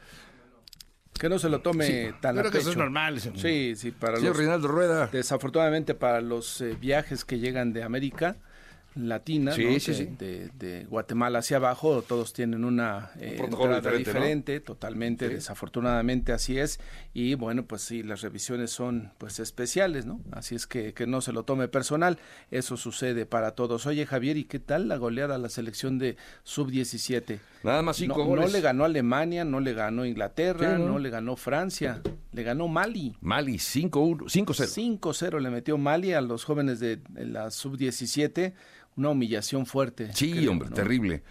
[1.22, 2.52] que no se lo tome tan a pecho.
[2.52, 3.22] que eso es normal.
[3.22, 5.06] Sí, sí, para los, Reinaldo Rueda.
[5.06, 8.38] Desafortunadamente para los eh, viajes que llegan de América,
[8.96, 13.42] latina, de, Guatemala hacia abajo, todos tienen una eh,
[13.98, 16.80] diferente, totalmente, desafortunadamente así es,
[17.14, 20.22] y bueno, pues sí, las revisiones son pues especiales, ¿no?
[20.32, 23.86] Así es que, que no se lo tome personal, eso sucede para todos.
[23.86, 27.40] Oye Javier, ¿y qué tal la goleada a la selección de sub-17?
[27.64, 28.46] Nada más cinco no, goles.
[28.46, 31.00] No le ganó Alemania, no le ganó Inglaterra, ¿no?
[31.00, 32.02] le ganó Francia,
[32.32, 33.16] le ganó Mali.
[33.22, 34.24] Mali, 5-0.
[34.26, 38.54] 5-0 le metió Mali a los jóvenes de la sub-17
[38.98, 40.14] una humillación fuerte.
[40.14, 41.24] Sí, hombre, terrible.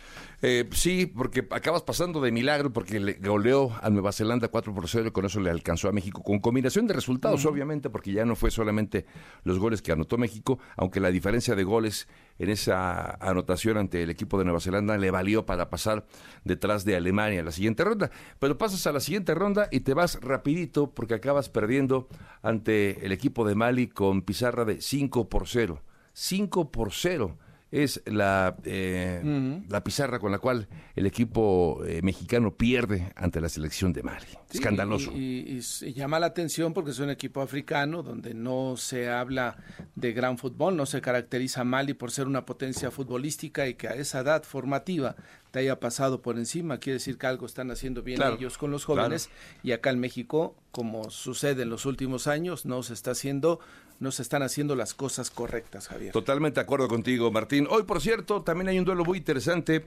[0.42, 4.88] Eh, sí, porque acabas pasando de milagro porque le goleó a Nueva Zelanda 4 por
[4.88, 8.25] 0 y con eso le alcanzó a México con combinación de resultados, obviamente, porque ya
[8.25, 9.05] no fue solamente
[9.44, 14.09] los goles que anotó México, aunque la diferencia de goles en esa anotación ante el
[14.09, 16.07] equipo de Nueva Zelanda le valió para pasar
[16.44, 18.11] detrás de Alemania a la siguiente ronda.
[18.38, 22.09] Pero pasas a la siguiente ronda y te vas rapidito porque acabas perdiendo
[22.40, 25.83] ante el equipo de Mali con pizarra de 5 por 0.
[26.14, 27.37] 5 por 0
[27.70, 33.48] es la, eh, la pizarra con la cual el equipo eh, mexicano pierde ante la
[33.48, 34.26] selección de Mali.
[34.52, 35.12] Escandaloso.
[35.14, 35.61] Y,
[35.94, 39.56] llama la atención porque es un equipo africano donde no se habla
[39.94, 43.94] de gran fútbol, no se caracteriza Mali por ser una potencia futbolística y que a
[43.94, 45.14] esa edad formativa
[45.52, 48.85] te haya pasado por encima, quiere decir que algo están haciendo bien ellos con los
[48.85, 49.30] jóvenes
[49.62, 53.61] y acá en México, como sucede en los últimos años, no se está haciendo
[54.00, 56.12] no se están haciendo las cosas correctas, Javier.
[56.12, 57.68] Totalmente de acuerdo contigo, Martín.
[57.70, 59.84] Hoy, por cierto, también hay un duelo muy interesante,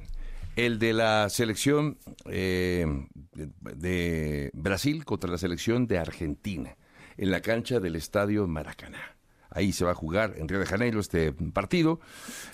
[0.56, 1.98] el de la selección
[2.30, 2.86] eh,
[3.34, 6.78] de Brasil contra la selección de Argentina,
[7.18, 9.16] en la cancha del Estadio Maracaná.
[9.54, 12.00] Ahí se va a jugar en Río de Janeiro este partido.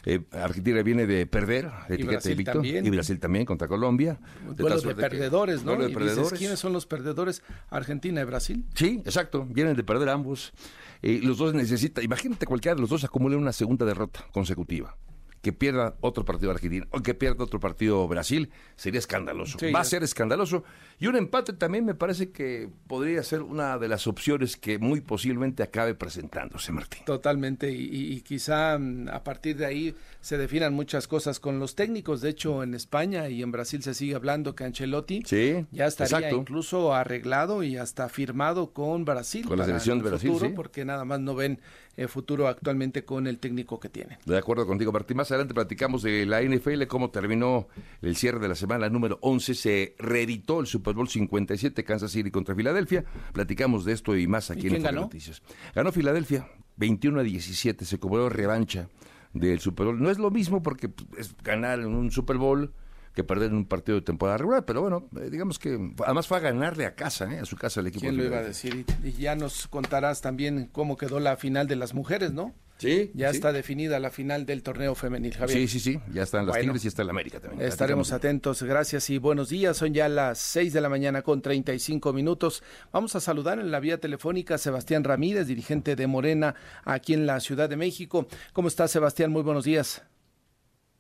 [0.05, 2.85] Eh, Argentina viene de perder, y Brasil, también.
[2.85, 4.19] y Brasil también contra Colombia.
[4.55, 5.75] De, de perdedores, ¿no?
[5.75, 6.38] De perdedores.
[6.38, 7.41] ¿Quiénes son los perdedores?
[7.69, 8.65] Argentina y Brasil.
[8.73, 9.45] Sí, exacto.
[9.49, 10.53] Vienen de perder ambos.
[11.01, 14.95] Y los dos necesitan, imagínate cualquiera de los dos acumule una segunda derrota consecutiva
[15.41, 19.58] que pierda otro partido Argentina o que pierda otro partido Brasil, sería escandaloso.
[19.73, 20.63] Va a ser escandaloso.
[20.99, 24.99] Y un empate también me parece que podría ser una de las opciones que muy
[24.99, 27.06] posiblemente acabe presentándose, Martín.
[27.06, 27.71] Totalmente.
[27.71, 32.19] Y, quizá mm, a partir de ahí se definan muchas cosas con los técnicos.
[32.19, 35.23] De hecho, en España y en Brasil se sigue hablando que Ancelotti
[35.71, 39.45] ya estaría incluso arreglado y hasta firmado con Brasil.
[39.45, 41.62] Con la selección de Brasil, Porque nada más no ven
[41.99, 44.19] el futuro actualmente con el técnico que tiene.
[44.25, 45.17] De acuerdo contigo, Martín.
[45.17, 47.67] Más adelante platicamos de la NFL, cómo terminó
[48.01, 49.53] el cierre de la semana número 11.
[49.53, 53.03] Se reeditó el Super Bowl 57, Kansas City contra Filadelfia.
[53.33, 55.01] Platicamos de esto y más aquí en ganó?
[55.01, 55.41] Noticias.
[55.75, 57.83] Ganó Filadelfia, 21 a 17.
[57.83, 58.88] Se cobró revancha
[59.33, 60.01] del Super Bowl.
[60.01, 62.73] No es lo mismo porque pues, es ganar en un Super Bowl
[63.19, 66.38] que perder en un partido de temporada regular, pero bueno, eh, digamos que además fue
[66.38, 68.03] a ganarle a casa, eh, a su casa el equipo.
[68.03, 68.86] ¿Quién lo iba a decir?
[69.03, 72.55] Y, ya nos contarás también cómo quedó la final de las mujeres, ¿no?
[72.77, 73.12] Sí.
[73.13, 75.60] Ya está definida la final del torneo femenil, Javier.
[75.60, 75.99] Sí, sí, sí.
[76.13, 77.67] Ya están las Tigres y está el América también.
[77.67, 78.63] Estaremos atentos.
[78.63, 79.75] Gracias y buenos días.
[79.75, 82.63] Son ya las 6 de la mañana con 35 minutos.
[82.93, 86.55] Vamos a saludar en la vía telefónica a Sebastián Ramírez, dirigente de Morena
[86.86, 88.29] aquí en la Ciudad de México.
[88.53, 89.29] ¿Cómo está, Sebastián?
[89.29, 90.01] Muy buenos días.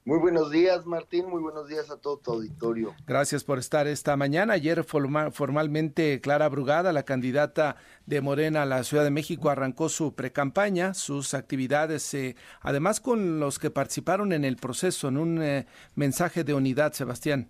[0.05, 1.27] Muy buenos días, Martín.
[1.29, 2.95] Muy buenos días a todo tu auditorio.
[3.05, 4.53] Gracias por estar esta mañana.
[4.53, 10.15] Ayer formalmente Clara Brugada, la candidata de Morena a la Ciudad de México, arrancó su
[10.15, 15.67] precampaña, sus actividades, eh, además con los que participaron en el proceso, en un eh,
[15.95, 17.49] mensaje de unidad, Sebastián.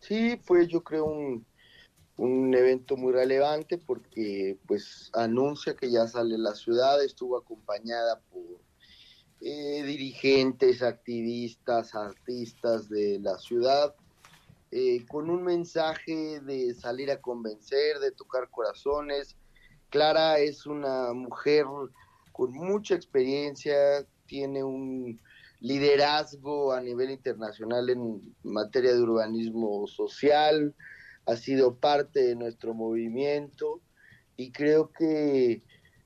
[0.00, 1.46] Sí, fue yo creo un,
[2.16, 8.42] un evento muy relevante porque pues anuncia que ya sale la ciudad, estuvo acompañada por
[9.44, 13.92] eh, dirigentes, activistas, artistas de la ciudad,
[14.70, 19.36] eh, con un mensaje de salir a convencer, de tocar corazones.
[19.90, 21.66] Clara es una mujer
[22.30, 23.74] con mucha experiencia,
[24.26, 25.20] tiene un
[25.58, 30.72] liderazgo a nivel internacional en materia de urbanismo social,
[31.26, 33.80] ha sido parte de nuestro movimiento
[34.36, 35.62] y creo que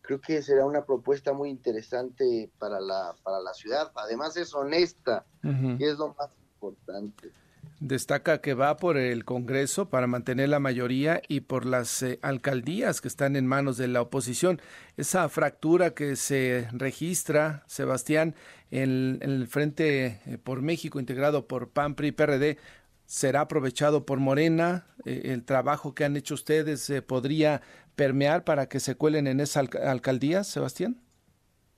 [0.07, 3.91] creo que será una propuesta muy interesante para la, para la ciudad.
[3.97, 7.33] Además es honesta, y es lo más importante.
[7.81, 13.01] Destaca que va por el Congreso para mantener la mayoría y por las eh, alcaldías
[13.01, 14.63] que están en manos de la oposición.
[14.97, 18.35] Esa fractura que se registra, Sebastián,
[18.71, 22.59] en, el Frente eh, por México, integrado por PAN, PRI y PRD,
[23.05, 24.87] será aprovechado por Morena.
[25.05, 27.61] Eh, el trabajo que han hecho ustedes podría
[27.97, 31.03] permear para que se cuelen en esa alcaldía, Sebastián.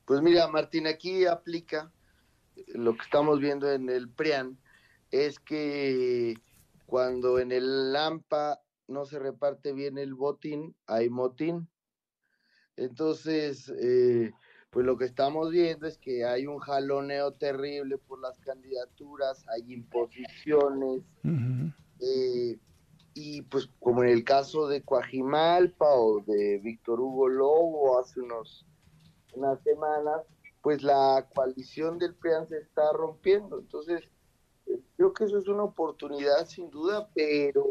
[0.05, 1.93] Pues mira, Martín, aquí aplica
[2.75, 4.59] lo que estamos viendo en el PRIAN
[5.11, 6.35] es que
[6.87, 11.69] cuando en el Lampa no se reparte bien el botín, hay motín.
[12.77, 14.33] Entonces, eh,
[14.71, 19.73] pues lo que estamos viendo es que hay un jaloneo terrible por las candidaturas, hay
[19.73, 21.03] imposiciones,
[22.01, 22.59] eh,
[23.19, 28.65] y pues como en el caso de Coajimalpa o de Víctor Hugo Lobo hace unos
[29.35, 30.23] unas semanas,
[30.63, 33.59] pues la coalición del PRIAN se está rompiendo.
[33.59, 34.03] Entonces,
[34.97, 37.65] Creo que eso es una oportunidad sin duda, pero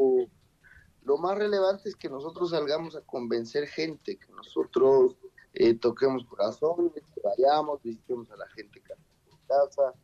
[1.02, 5.16] lo más relevante es que nosotros salgamos a convencer gente, que nosotros
[5.52, 8.82] eh, toquemos corazones, que vayamos, visitemos a la gente
[9.46, 9.94] casa,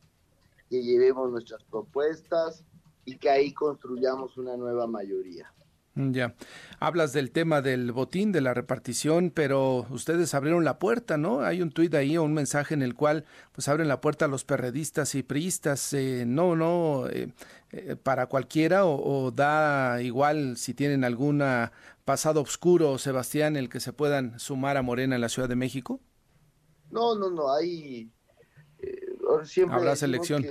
[0.69, 2.65] que llevemos nuestras propuestas
[3.05, 5.55] y que ahí construyamos una nueva mayoría.
[5.97, 6.35] Ya.
[6.81, 11.43] Hablas del tema del botín, de la repartición, pero ustedes abrieron la puerta, ¿no?
[11.43, 14.29] Hay un tuit ahí o un mensaje en el cual pues abren la puerta a
[14.29, 15.93] los perredistas y priistas.
[15.93, 17.33] Eh, no, no, eh,
[17.71, 21.71] eh, para cualquiera o, da igual si tienen alguna
[22.05, 26.01] pasado oscuro, Sebastián, el que se puedan sumar a Morena en la Ciudad de México.
[26.91, 28.11] No, no, no, hay...
[29.45, 30.45] siempre Habrá selección.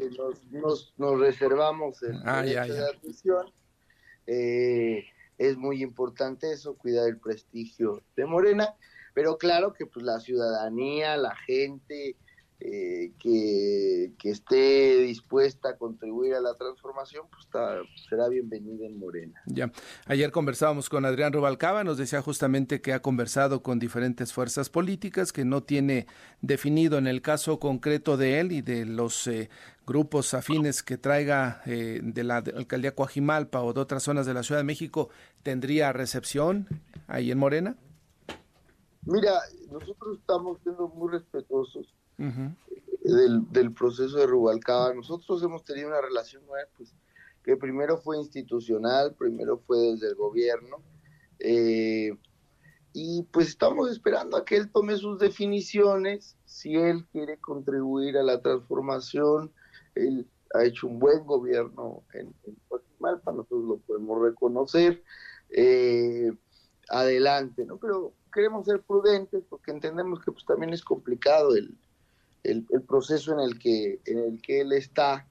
[0.52, 2.86] nos, nos, reservamos el ah, ya, ya.
[4.28, 5.06] Eh,
[5.38, 8.76] es muy importante eso, cuidar el prestigio de Morena,
[9.14, 12.16] pero claro que pues la ciudadanía, la gente
[12.60, 17.48] eh, que, que, esté dispuesta a contribuir a la transformación, pues
[18.08, 19.42] será bienvenida en Morena.
[19.48, 19.72] Ya,
[20.06, 25.34] ayer conversábamos con Adrián Rubalcaba, nos decía justamente que ha conversado con diferentes fuerzas políticas,
[25.34, 26.08] que no tiene
[26.42, 29.50] definido en el caso concreto de él y de los eh,
[29.86, 34.44] grupos afines que traiga eh, de la alcaldía Coajimalpa o de otras zonas de la
[34.44, 35.10] Ciudad de México,
[35.42, 36.68] ¿tendría recepción
[37.08, 37.76] ahí en Morena?
[39.06, 39.34] Mira,
[39.70, 41.94] nosotros estamos siendo muy respetuosos
[43.04, 44.94] del, del, proceso de Rubalcaba.
[44.94, 46.44] Nosotros hemos tenido una relación
[46.78, 46.94] pues,
[47.44, 50.78] que primero fue institucional, primero fue desde el gobierno,
[51.40, 52.16] eh,
[52.94, 58.24] y pues estamos esperando a que él tome sus definiciones, si él quiere contribuir a
[58.24, 59.52] la transformación,
[59.96, 62.58] él ha hecho un buen gobierno en, en
[63.02, 65.04] nosotros lo podemos reconocer.
[65.50, 66.32] Eh,
[66.90, 67.78] adelante, ¿no?
[67.78, 71.78] Pero queremos ser prudentes porque entendemos que pues también es complicado el,
[72.44, 75.28] el, proceso en el que en el que él está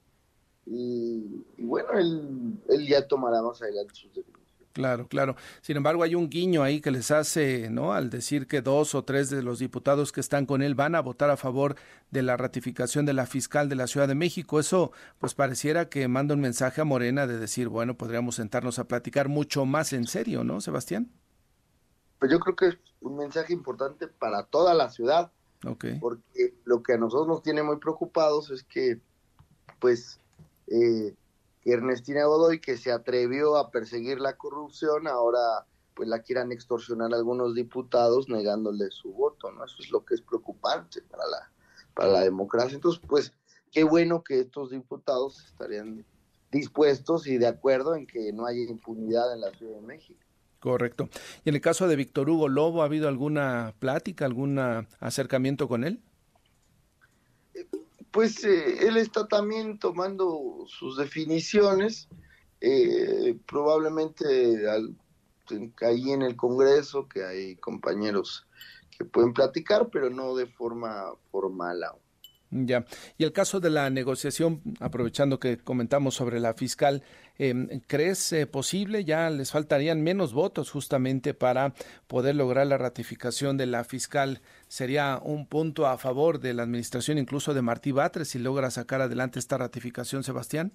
[0.67, 4.43] y, bueno, él, él, ya tomará más adelante sus definiciones.
[4.73, 5.37] Claro, claro.
[5.61, 7.93] Sin embargo, hay un guiño ahí que les hace, ¿no?
[7.93, 11.01] Al decir que dos o tres de los diputados que están con él van a
[11.01, 11.77] votar a favor
[12.11, 14.59] de la ratificación de la fiscal de la Ciudad de México.
[14.59, 18.85] Eso, pues pareciera que manda un mensaje a Morena de decir, bueno, podríamos sentarnos a
[18.85, 21.11] platicar mucho más en serio, ¿no, Sebastián?
[22.19, 25.33] Pues yo creo que es un mensaje importante para toda la ciudad.
[25.65, 25.99] Okay.
[26.01, 29.01] Porque lo que a nosotros nos tiene muy preocupados es que,
[29.81, 30.19] pues,
[30.67, 31.15] eh,
[31.65, 37.17] Ernestina Godoy, que se atrevió a perseguir la corrupción, ahora pues la quieran extorsionar a
[37.17, 39.65] algunos diputados negándole su voto, ¿no?
[39.65, 41.51] Eso es lo que es preocupante para la,
[41.95, 42.75] para la democracia.
[42.75, 43.33] Entonces, pues,
[43.71, 46.05] qué bueno que estos diputados estarían
[46.51, 50.21] dispuestos y de acuerdo en que no haya impunidad en la Ciudad de México.
[50.63, 51.09] Correcto.
[51.45, 54.59] ¿Y en el caso de Víctor Hugo Lobo, ha habido alguna plática, algún
[55.01, 56.01] acercamiento con él?
[58.13, 62.09] pues eh, él está también tomando sus definiciones,
[62.61, 64.95] eh, probablemente al,
[65.81, 68.47] ahí en el Congreso, que hay compañeros
[68.97, 72.03] que pueden platicar, pero no de forma formal aún.
[72.53, 72.85] Ya.
[73.17, 77.03] Y el caso de la negociación, aprovechando que comentamos sobre la fiscal,
[77.39, 79.05] eh, ¿crees eh, posible?
[79.05, 81.75] Ya les faltarían menos votos justamente para
[82.07, 84.41] poder lograr la ratificación de la fiscal.
[84.69, 89.01] ¿Sería un punto a favor de la administración incluso de Martí Batres si logra sacar
[89.01, 90.73] adelante esta ratificación, Sebastián?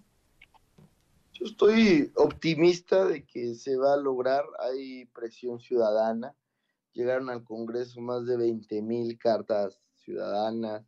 [1.33, 4.43] Yo estoy optimista de que se va a lograr.
[4.59, 6.35] Hay presión ciudadana.
[6.93, 10.83] Llegaron al Congreso más de 20 mil cartas ciudadanas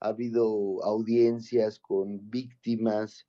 [0.00, 3.26] ha habido audiencias con víctimas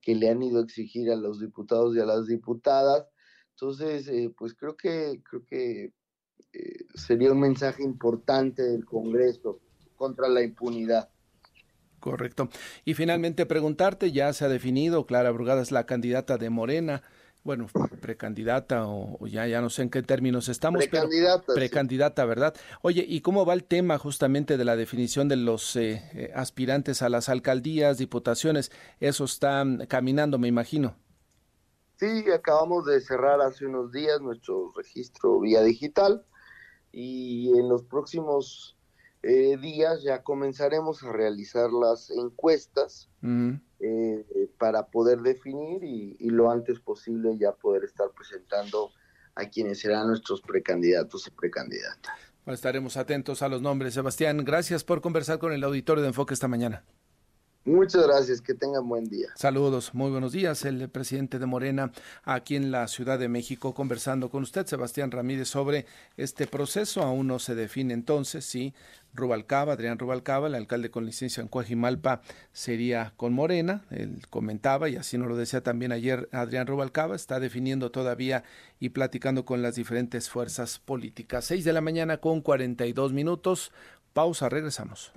[0.00, 3.06] que le han ido a exigir a los diputados y a las diputadas.
[3.50, 5.92] Entonces, eh, pues creo que, creo que
[6.52, 9.60] eh, sería un mensaje importante del Congreso
[9.96, 11.10] contra la impunidad.
[12.00, 12.48] Correcto.
[12.84, 17.02] Y finalmente preguntarte, ya se ha definido, Clara Brugada es la candidata de Morena
[17.42, 17.68] bueno,
[18.00, 20.86] precandidata o, ya, ya no sé en qué términos estamos.
[20.86, 21.54] Precandidata.
[21.54, 22.54] precandidata, ¿verdad?
[22.82, 27.02] Oye, ¿y cómo va el tema justamente de la definición de los eh, eh, aspirantes
[27.02, 28.70] a las alcaldías, diputaciones?
[29.00, 30.96] Eso está caminando, me imagino.
[31.96, 36.24] Sí, acabamos de cerrar hace unos días nuestro registro vía digital
[36.92, 38.78] y en los próximos
[39.22, 43.10] eh, días ya comenzaremos a realizar las encuestas
[43.80, 44.24] eh,
[44.58, 48.92] para poder definir y, lo antes posible ya poder estar presentando
[49.34, 52.14] a quienes serán nuestros precandidatos y precandidatas.
[52.46, 53.94] estaremos atentos a los nombres.
[53.94, 56.84] Sebastián, gracias por conversar con el auditorio de Enfoque esta mañana.
[57.70, 59.28] Muchas gracias, que tengan buen día.
[59.36, 60.64] Saludos, muy buenos días.
[60.64, 61.92] El presidente de Morena
[62.24, 67.02] aquí en la Ciudad de México conversando con usted, Sebastián Ramírez, sobre este proceso.
[67.02, 68.74] Aún no se define entonces si
[69.14, 73.84] Rubalcaba, Adrián Rubalcaba, el alcalde con licencia en Coajimalpa, sería con Morena.
[73.90, 78.42] Él comentaba, y así nos lo decía también ayer Adrián Rubalcaba, está definiendo todavía
[78.80, 81.44] y platicando con las diferentes fuerzas políticas.
[81.44, 83.70] Seis de la mañana con cuarenta y dos minutos.
[84.12, 85.12] Pausa, regresamos.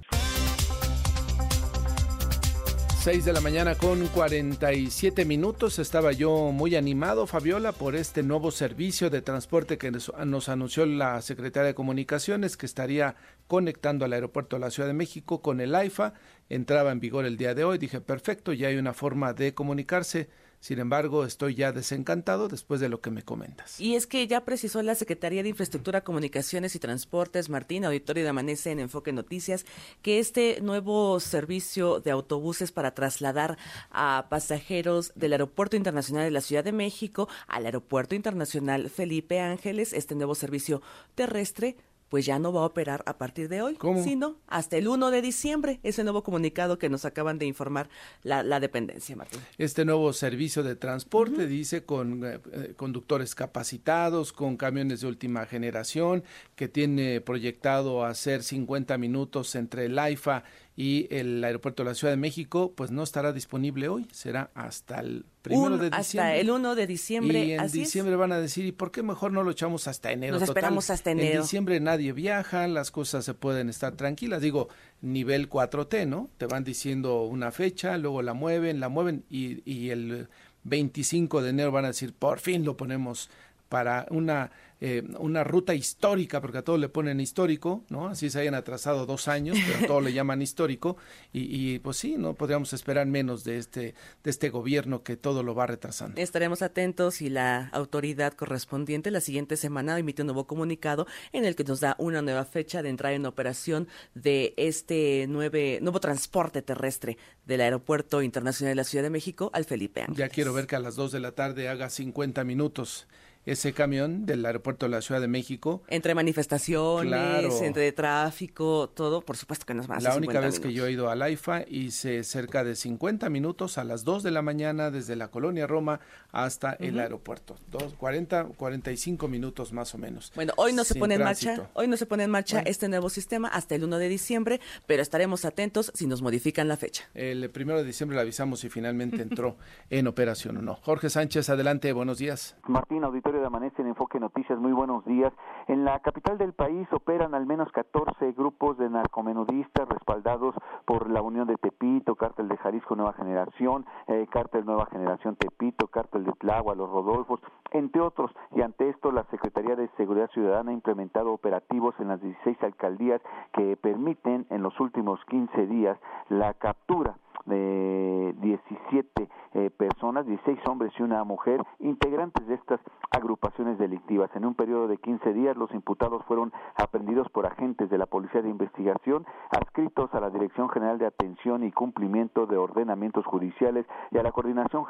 [3.03, 5.77] 6 de la mañana con 47 minutos.
[5.77, 10.09] Estaba yo muy animado, Fabiola, por este nuevo servicio de transporte que nos,
[10.47, 15.41] anunció la Secretaría de Comunicaciones que estaría conectando al aeropuerto de la Ciudad de México
[15.41, 16.13] con el AIFA.
[16.47, 17.77] Entraba en vigor el día de hoy.
[17.77, 20.29] Dije, perfecto, ya hay una forma de comunicarse
[20.63, 23.81] sin embargo, estoy ya desencantado después de lo que me comentas.
[23.81, 28.29] Y es que ya precisó la Secretaría de Infraestructura, Comunicaciones y Transportes, Martín, auditorio de
[28.29, 29.65] Amanece en Enfoque Noticias,
[30.01, 33.57] que este nuevo servicio de autobuses para trasladar
[33.91, 39.91] a pasajeros del Aeropuerto Internacional de la Ciudad de México al Aeropuerto Internacional Felipe Ángeles,
[39.91, 40.81] este nuevo servicio
[41.13, 41.75] terrestre,
[42.13, 45.23] pues ya no va a operar a partir de hoy, sino hasta el 1 de
[45.23, 45.79] diciembre.
[45.81, 47.89] Ese nuevo comunicado que nos acaban de informar
[48.21, 49.39] la, dependencia, Martín.
[49.57, 55.47] Este nuevo servicio de transporte, dice, con eh, eh, conductores capacitados, con camiones de última
[55.47, 56.23] generación,
[56.55, 60.43] que tiene proyectado hacer 50 minutos entre el AIFA
[60.75, 65.01] y el aeropuerto de la Ciudad de México pues no estará disponible hoy, será hasta
[65.01, 66.29] el primero de diciembre.
[66.29, 67.45] Hasta el 1 de diciembre.
[67.45, 70.33] Y en diciembre van a decir, ¿y por qué mejor no lo echamos hasta enero?
[70.33, 71.35] Nos esperamos hasta enero.
[71.35, 74.41] En diciembre nadie viaja, las cosas se pueden estar tranquilas.
[74.41, 74.69] Digo,
[75.01, 76.29] nivel 4T, ¿no?
[76.37, 80.27] Te van diciendo una fecha, luego la mueven, la mueven y, y el
[80.63, 83.29] 25 de enero van a decir, por fin lo ponemos
[83.69, 84.51] para una
[84.85, 88.09] eh, una ruta histórica, porque a todo le ponen histórico, ¿no?
[88.09, 90.97] Así se hayan atrasado dos años, pero a todo le llaman histórico,
[91.31, 95.55] y, pues sí, no podríamos esperar menos de este, de este gobierno que todo lo
[95.55, 96.19] va retrasando.
[96.19, 101.55] Estaremos atentos y la autoridad correspondiente la siguiente semana emite un nuevo comunicado en el
[101.55, 106.61] que nos da una nueva fecha de entrada en operación de este nueve, nuevo transporte
[106.61, 110.17] terrestre del Aeropuerto Internacional de la Ciudad de México al Felipe Ángeles.
[110.17, 113.07] Ya quiero ver que a las dos de la tarde haga 50 minutos
[113.45, 115.83] ese camión del aeropuerto de la Ciudad de México.
[115.87, 120.03] Entre manifestaciones, entre tráfico, todo, por supuesto que no es más.
[120.03, 123.83] La única vez que yo he ido al AIFA hice cerca de 50 minutos a
[123.83, 125.99] las 2 de la mañana desde la colonia Roma
[126.31, 127.57] hasta el aeropuerto.
[127.71, 130.31] Dos, 40, 45 minutos más o menos.
[130.35, 133.09] Bueno, hoy no se pone en marcha, hoy no se pone en marcha este nuevo
[133.09, 137.03] sistema hasta el 1 de diciembre, pero estaremos atentos si nos modifican la fecha.
[137.13, 139.57] El primero de diciembre le avisamos si finalmente entró
[139.89, 140.75] en operación o no.
[140.75, 142.55] Jorge Sánchez, adelante, buenos días.
[142.67, 145.33] Martín, auditor de Amanece en Enfoque Noticias, muy buenos días.
[145.67, 150.55] En la capital del país operan al menos 14 grupos de narcomenudistas respaldados
[150.85, 155.87] por la Unión de Tepito, Cártel de Jalisco Nueva Generación, eh, Cártel Nueva Generación Tepito,
[155.87, 157.39] Cártel de Tlagua, Los Rodolfos,
[157.71, 158.31] entre otros.
[158.55, 163.21] Y ante esto, la Secretaría de Seguridad Ciudadana ha implementado operativos en las 16 alcaldías
[163.53, 165.97] que permiten en los últimos 15 días
[166.29, 172.79] la captura de 17 eh, personas, 16 hombres y una mujer, integrantes de estas
[173.11, 174.29] agrupaciones delictivas.
[174.35, 178.41] En un periodo de 15 días, los imputados fueron aprendidos por agentes de la Policía
[178.41, 184.17] de Investigación, adscritos a la Dirección General de Atención y Cumplimiento de Ordenamientos Judiciales y
[184.17, 184.85] a la Coordinación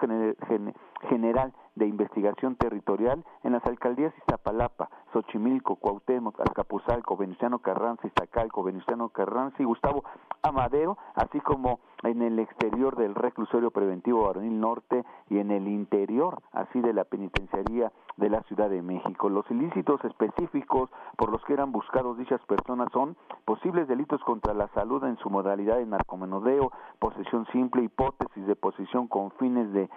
[1.09, 9.09] General de Investigación Territorial en las alcaldías Iztapalapa, Xochimilco, Cuauhtémoc, Azcapotzalco, Venustiano Carranza, Iztacalco, Venustiano
[9.09, 10.03] Carranza y Gustavo
[10.41, 16.41] Amadero, así como en el exterior del reclusorio preventivo Varonil Norte y en el interior,
[16.51, 19.29] así de la penitenciaría de la Ciudad de México.
[19.29, 24.67] Los ilícitos específicos por los que eran buscados dichas personas son posibles delitos contra la
[24.69, 29.89] salud en su modalidad de narcomenudeo, posesión simple, hipótesis de posesión con fines de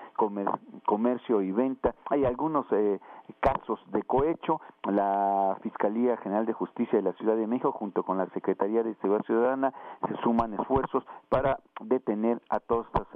[0.84, 1.94] comercio y venta.
[2.08, 3.00] Hay algunos eh,
[3.40, 4.60] casos de cohecho.
[4.84, 8.94] La Fiscalía General de Justicia de la Ciudad de México, junto con la Secretaría de
[8.96, 9.72] Seguridad Ciudadana,
[10.08, 13.06] se suman esfuerzos para detener a todas estas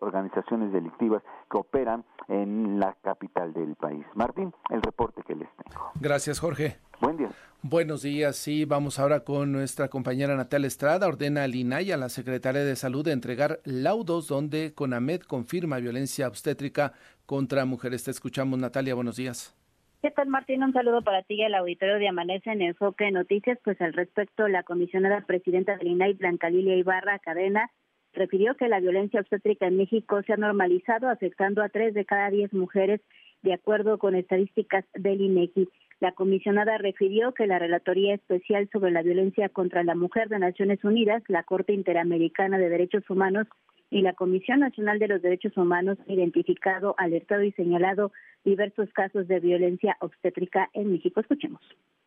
[0.00, 4.04] organizaciones delictivas que operan en la capital del país.
[4.14, 5.90] Martín, el reporte que les tengo.
[6.00, 6.78] Gracias, Jorge.
[7.00, 7.30] Buen día.
[7.62, 11.06] Buenos días, sí, vamos ahora con nuestra compañera Natalia Estrada.
[11.06, 16.26] Ordena al INAI, a la Secretaría de Salud, de entregar laudos donde CONAMED confirma violencia
[16.26, 16.94] obstétrica
[17.26, 18.04] contra mujeres.
[18.04, 19.59] Te escuchamos, Natalia, buenos días.
[20.02, 20.62] ¿Qué tal, Martín?
[20.62, 23.58] Un saludo para ti y al auditorio de Amanece en Enfoque Noticias.
[23.62, 27.70] Pues al respecto, la comisionada presidenta del INAI, Blanca Lilia Ibarra Cadena,
[28.14, 32.30] refirió que la violencia obstétrica en México se ha normalizado, afectando a tres de cada
[32.30, 33.02] diez mujeres,
[33.42, 35.68] de acuerdo con estadísticas del INEGI.
[36.00, 40.82] La comisionada refirió que la Relatoría Especial sobre la Violencia contra la Mujer de Naciones
[40.82, 43.48] Unidas, la Corte Interamericana de Derechos Humanos
[43.90, 48.12] y la Comisión Nacional de los Derechos Humanos han identificado, alertado y señalado
[48.44, 51.20] diversos casos de violencia obstétrica en México.
[51.20, 51.60] Escuchemos.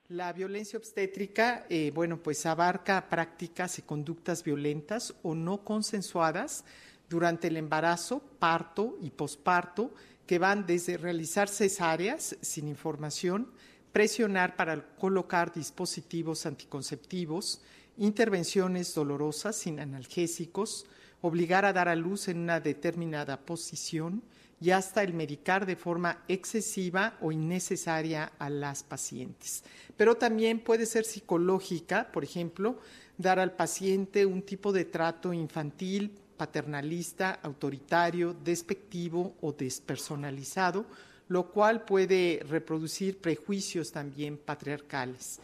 [0.08, 6.66] La violencia obstétrica, eh, bueno, pues abarca prácticas y conductas violentas o no consensuadas
[7.10, 9.94] durante el embarazo, parto y posparto,
[10.26, 13.50] que van desde realizar cesáreas sin información,
[13.92, 17.62] presionar para colocar dispositivos anticonceptivos,
[17.98, 20.88] intervenciones dolorosas sin analgésicos,
[21.24, 24.22] obligar a dar a luz en una determinada posición,
[24.64, 29.62] y hasta el medicar de forma excesiva o innecesaria a las pacientes.
[29.98, 32.80] Pero también puede ser psicológica, por ejemplo,
[33.18, 40.86] dar al paciente un tipo de trato infantil, paternalista, autoritario, despectivo o despersonalizado,
[41.28, 45.42] lo cual puede reproducir prejuicios también patriarcales.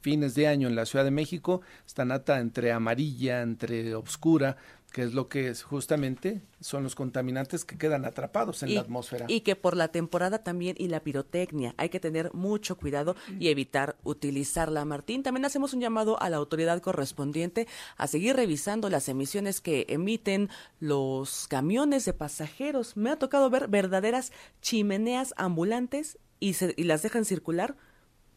[0.00, 4.56] fines de año en la Ciudad de México, esta nata entre amarilla, entre oscura,
[4.92, 9.24] que es lo que es justamente son los contaminantes que quedan atrapados en la atmósfera.
[9.28, 13.48] Y que por la temporada también y la pirotecnia hay que tener mucho cuidado y
[13.48, 14.84] evitar utilizarla.
[14.84, 17.66] Martín, también hacemos un llamado a la autoridad correspondiente
[17.96, 22.96] a seguir revisando las emisiones que emiten los camiones de pasajeros.
[22.96, 24.30] Me ha tocado ver verdaderas
[24.60, 27.76] chimeneas ambulantes y, se, y las dejan circular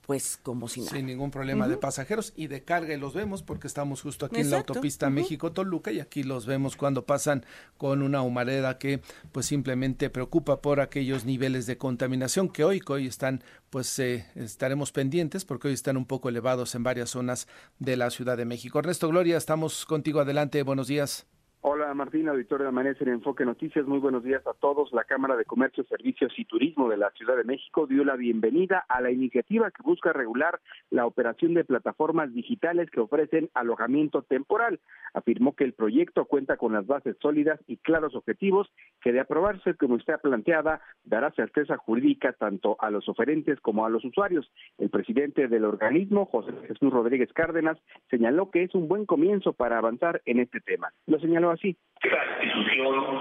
[0.05, 0.91] pues como si nada.
[0.91, 4.41] Sin ningún problema de pasajeros y de carga y los vemos porque estamos justo aquí
[4.41, 7.43] en la autopista México-Toluca y aquí los vemos cuando pasan
[7.77, 9.01] con una humareda que
[9.31, 14.27] pues simplemente preocupa por aquellos niveles de contaminación que hoy, que hoy están pues eh,
[14.35, 17.47] estaremos pendientes porque hoy están un poco elevados en varias zonas
[17.79, 18.77] de la Ciudad de México.
[18.77, 21.25] Ernesto Gloria, estamos contigo adelante, buenos días.
[21.67, 24.93] Hola Martín, auditorio de Amanece en Enfoque Noticias, muy buenos días a todos.
[24.93, 28.85] La Cámara de Comercio, Servicios y Turismo de la Ciudad de México dio la bienvenida
[28.87, 30.59] a la iniciativa que busca regular
[30.91, 34.79] la operación de plataformas digitales que ofrecen alojamiento temporal.
[35.15, 39.73] Afirmó que el proyecto cuenta con las bases sólidas y claros objetivos que de aprobarse
[39.73, 44.51] como está planteada dará certeza jurídica tanto a los oferentes como a los usuarios.
[44.77, 47.79] El presidente del organismo, José Jesús Rodríguez Cárdenas,
[48.11, 50.93] señaló que es un buen comienzo para avanzar en este tema.
[51.07, 51.75] Lo señaló así.
[52.01, 53.19] Esta institución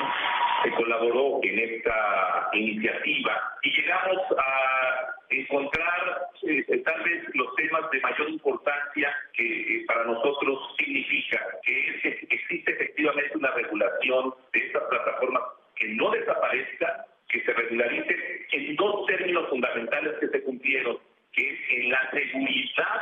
[0.63, 3.33] se colaboró en esta iniciativa
[3.63, 10.05] y llegamos a encontrar eh, tal vez los temas de mayor importancia que eh, para
[10.05, 15.43] nosotros significa que, es, que existe efectivamente una regulación de estas plataformas
[15.77, 20.99] que no desaparezca, que se regularice en dos términos fundamentales que se cumplieron,
[21.33, 23.01] que es en la seguridad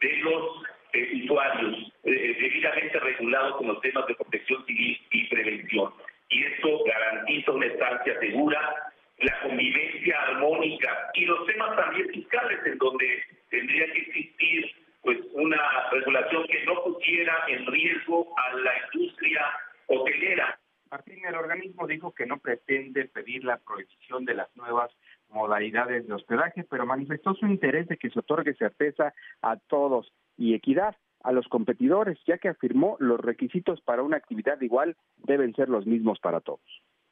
[0.00, 0.62] de los
[0.94, 5.92] eh, usuarios eh, debidamente regulados con los temas de protección civil y prevención.
[6.30, 12.78] Y esto garantiza una estancia segura, la convivencia armónica y los temas también fiscales en
[12.78, 14.70] donde tendría que existir
[15.02, 19.42] pues una regulación que no pusiera en riesgo a la industria
[19.86, 20.58] hotelera.
[20.90, 24.90] Martín, el organismo dijo que no pretende pedir la prohibición de las nuevas
[25.34, 29.12] modalidades de hospedaje, pero manifestó su interés de que se otorgue certeza
[29.42, 34.60] a todos y equidad a los competidores, ya que afirmó los requisitos para una actividad
[34.60, 36.60] igual deben ser los mismos para todos.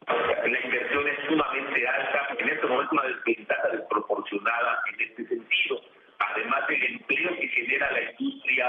[0.07, 5.81] La inversión es sumamente alta, en este momento una desventaja desproporcionada en este sentido.
[6.19, 8.67] Además del empleo que genera la industria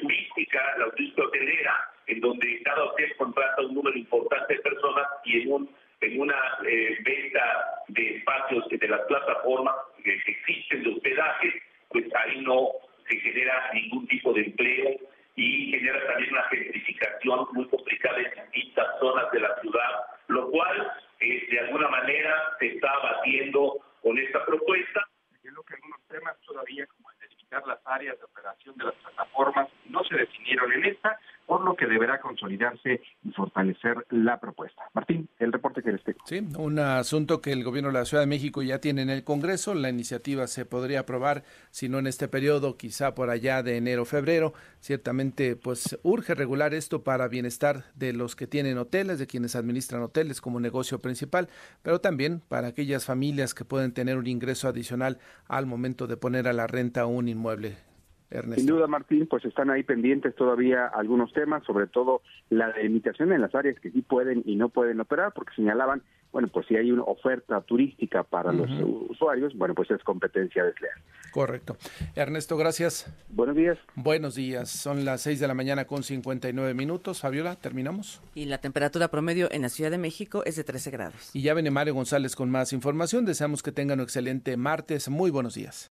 [0.00, 5.52] turística, la hotelera, en donde cada hotel contrata un número importante de personas y en
[5.52, 5.70] un
[6.00, 6.36] en una
[6.66, 9.74] eh, venta de espacios de las plataformas
[10.04, 12.68] que existen de hospedaje, pues ahí no
[13.08, 14.96] se genera ningún tipo de empleo
[15.36, 19.90] y genera también una gentrificación muy complicada en distintas zonas de la ciudad,
[20.28, 25.06] lo cual eh, de alguna manera se está batiendo con esta propuesta.
[25.42, 29.68] Yo que algunos temas todavía, como el delimitar las áreas de operación de las plataformas,
[29.88, 33.32] no se definieron en esta, por lo que deberá consolidarse y
[34.10, 34.82] la propuesta.
[34.94, 36.18] Martín, el reporte que les tengo.
[36.26, 39.24] Sí, un asunto que el gobierno de la Ciudad de México ya tiene en el
[39.24, 39.74] Congreso.
[39.74, 44.04] La iniciativa se podría aprobar, si no en este periodo, quizá por allá de enero
[44.04, 44.54] febrero.
[44.80, 50.02] Ciertamente, pues urge regular esto para bienestar de los que tienen hoteles, de quienes administran
[50.02, 51.48] hoteles como negocio principal,
[51.82, 55.18] pero también para aquellas familias que pueden tener un ingreso adicional
[55.48, 57.85] al momento de poner a la renta un inmueble.
[58.30, 63.40] Sin duda, Martín, pues están ahí pendientes todavía algunos temas, sobre todo la delimitación en
[63.40, 66.02] las áreas que sí pueden y no pueden operar, porque señalaban,
[66.32, 68.68] bueno, pues si hay una oferta turística para los
[69.08, 70.98] usuarios, bueno, pues es competencia desleal.
[71.30, 71.76] Correcto.
[72.16, 73.14] Ernesto, gracias.
[73.28, 73.78] Buenos días.
[73.94, 74.70] Buenos días.
[74.70, 77.20] Son las 6 de la mañana con 59 minutos.
[77.20, 78.22] Fabiola, ¿terminamos?
[78.34, 81.30] Y la temperatura promedio en la Ciudad de México es de 13 grados.
[81.32, 83.24] Y ya viene Mario González con más información.
[83.24, 85.08] Deseamos que tengan un excelente martes.
[85.08, 85.92] Muy buenos días.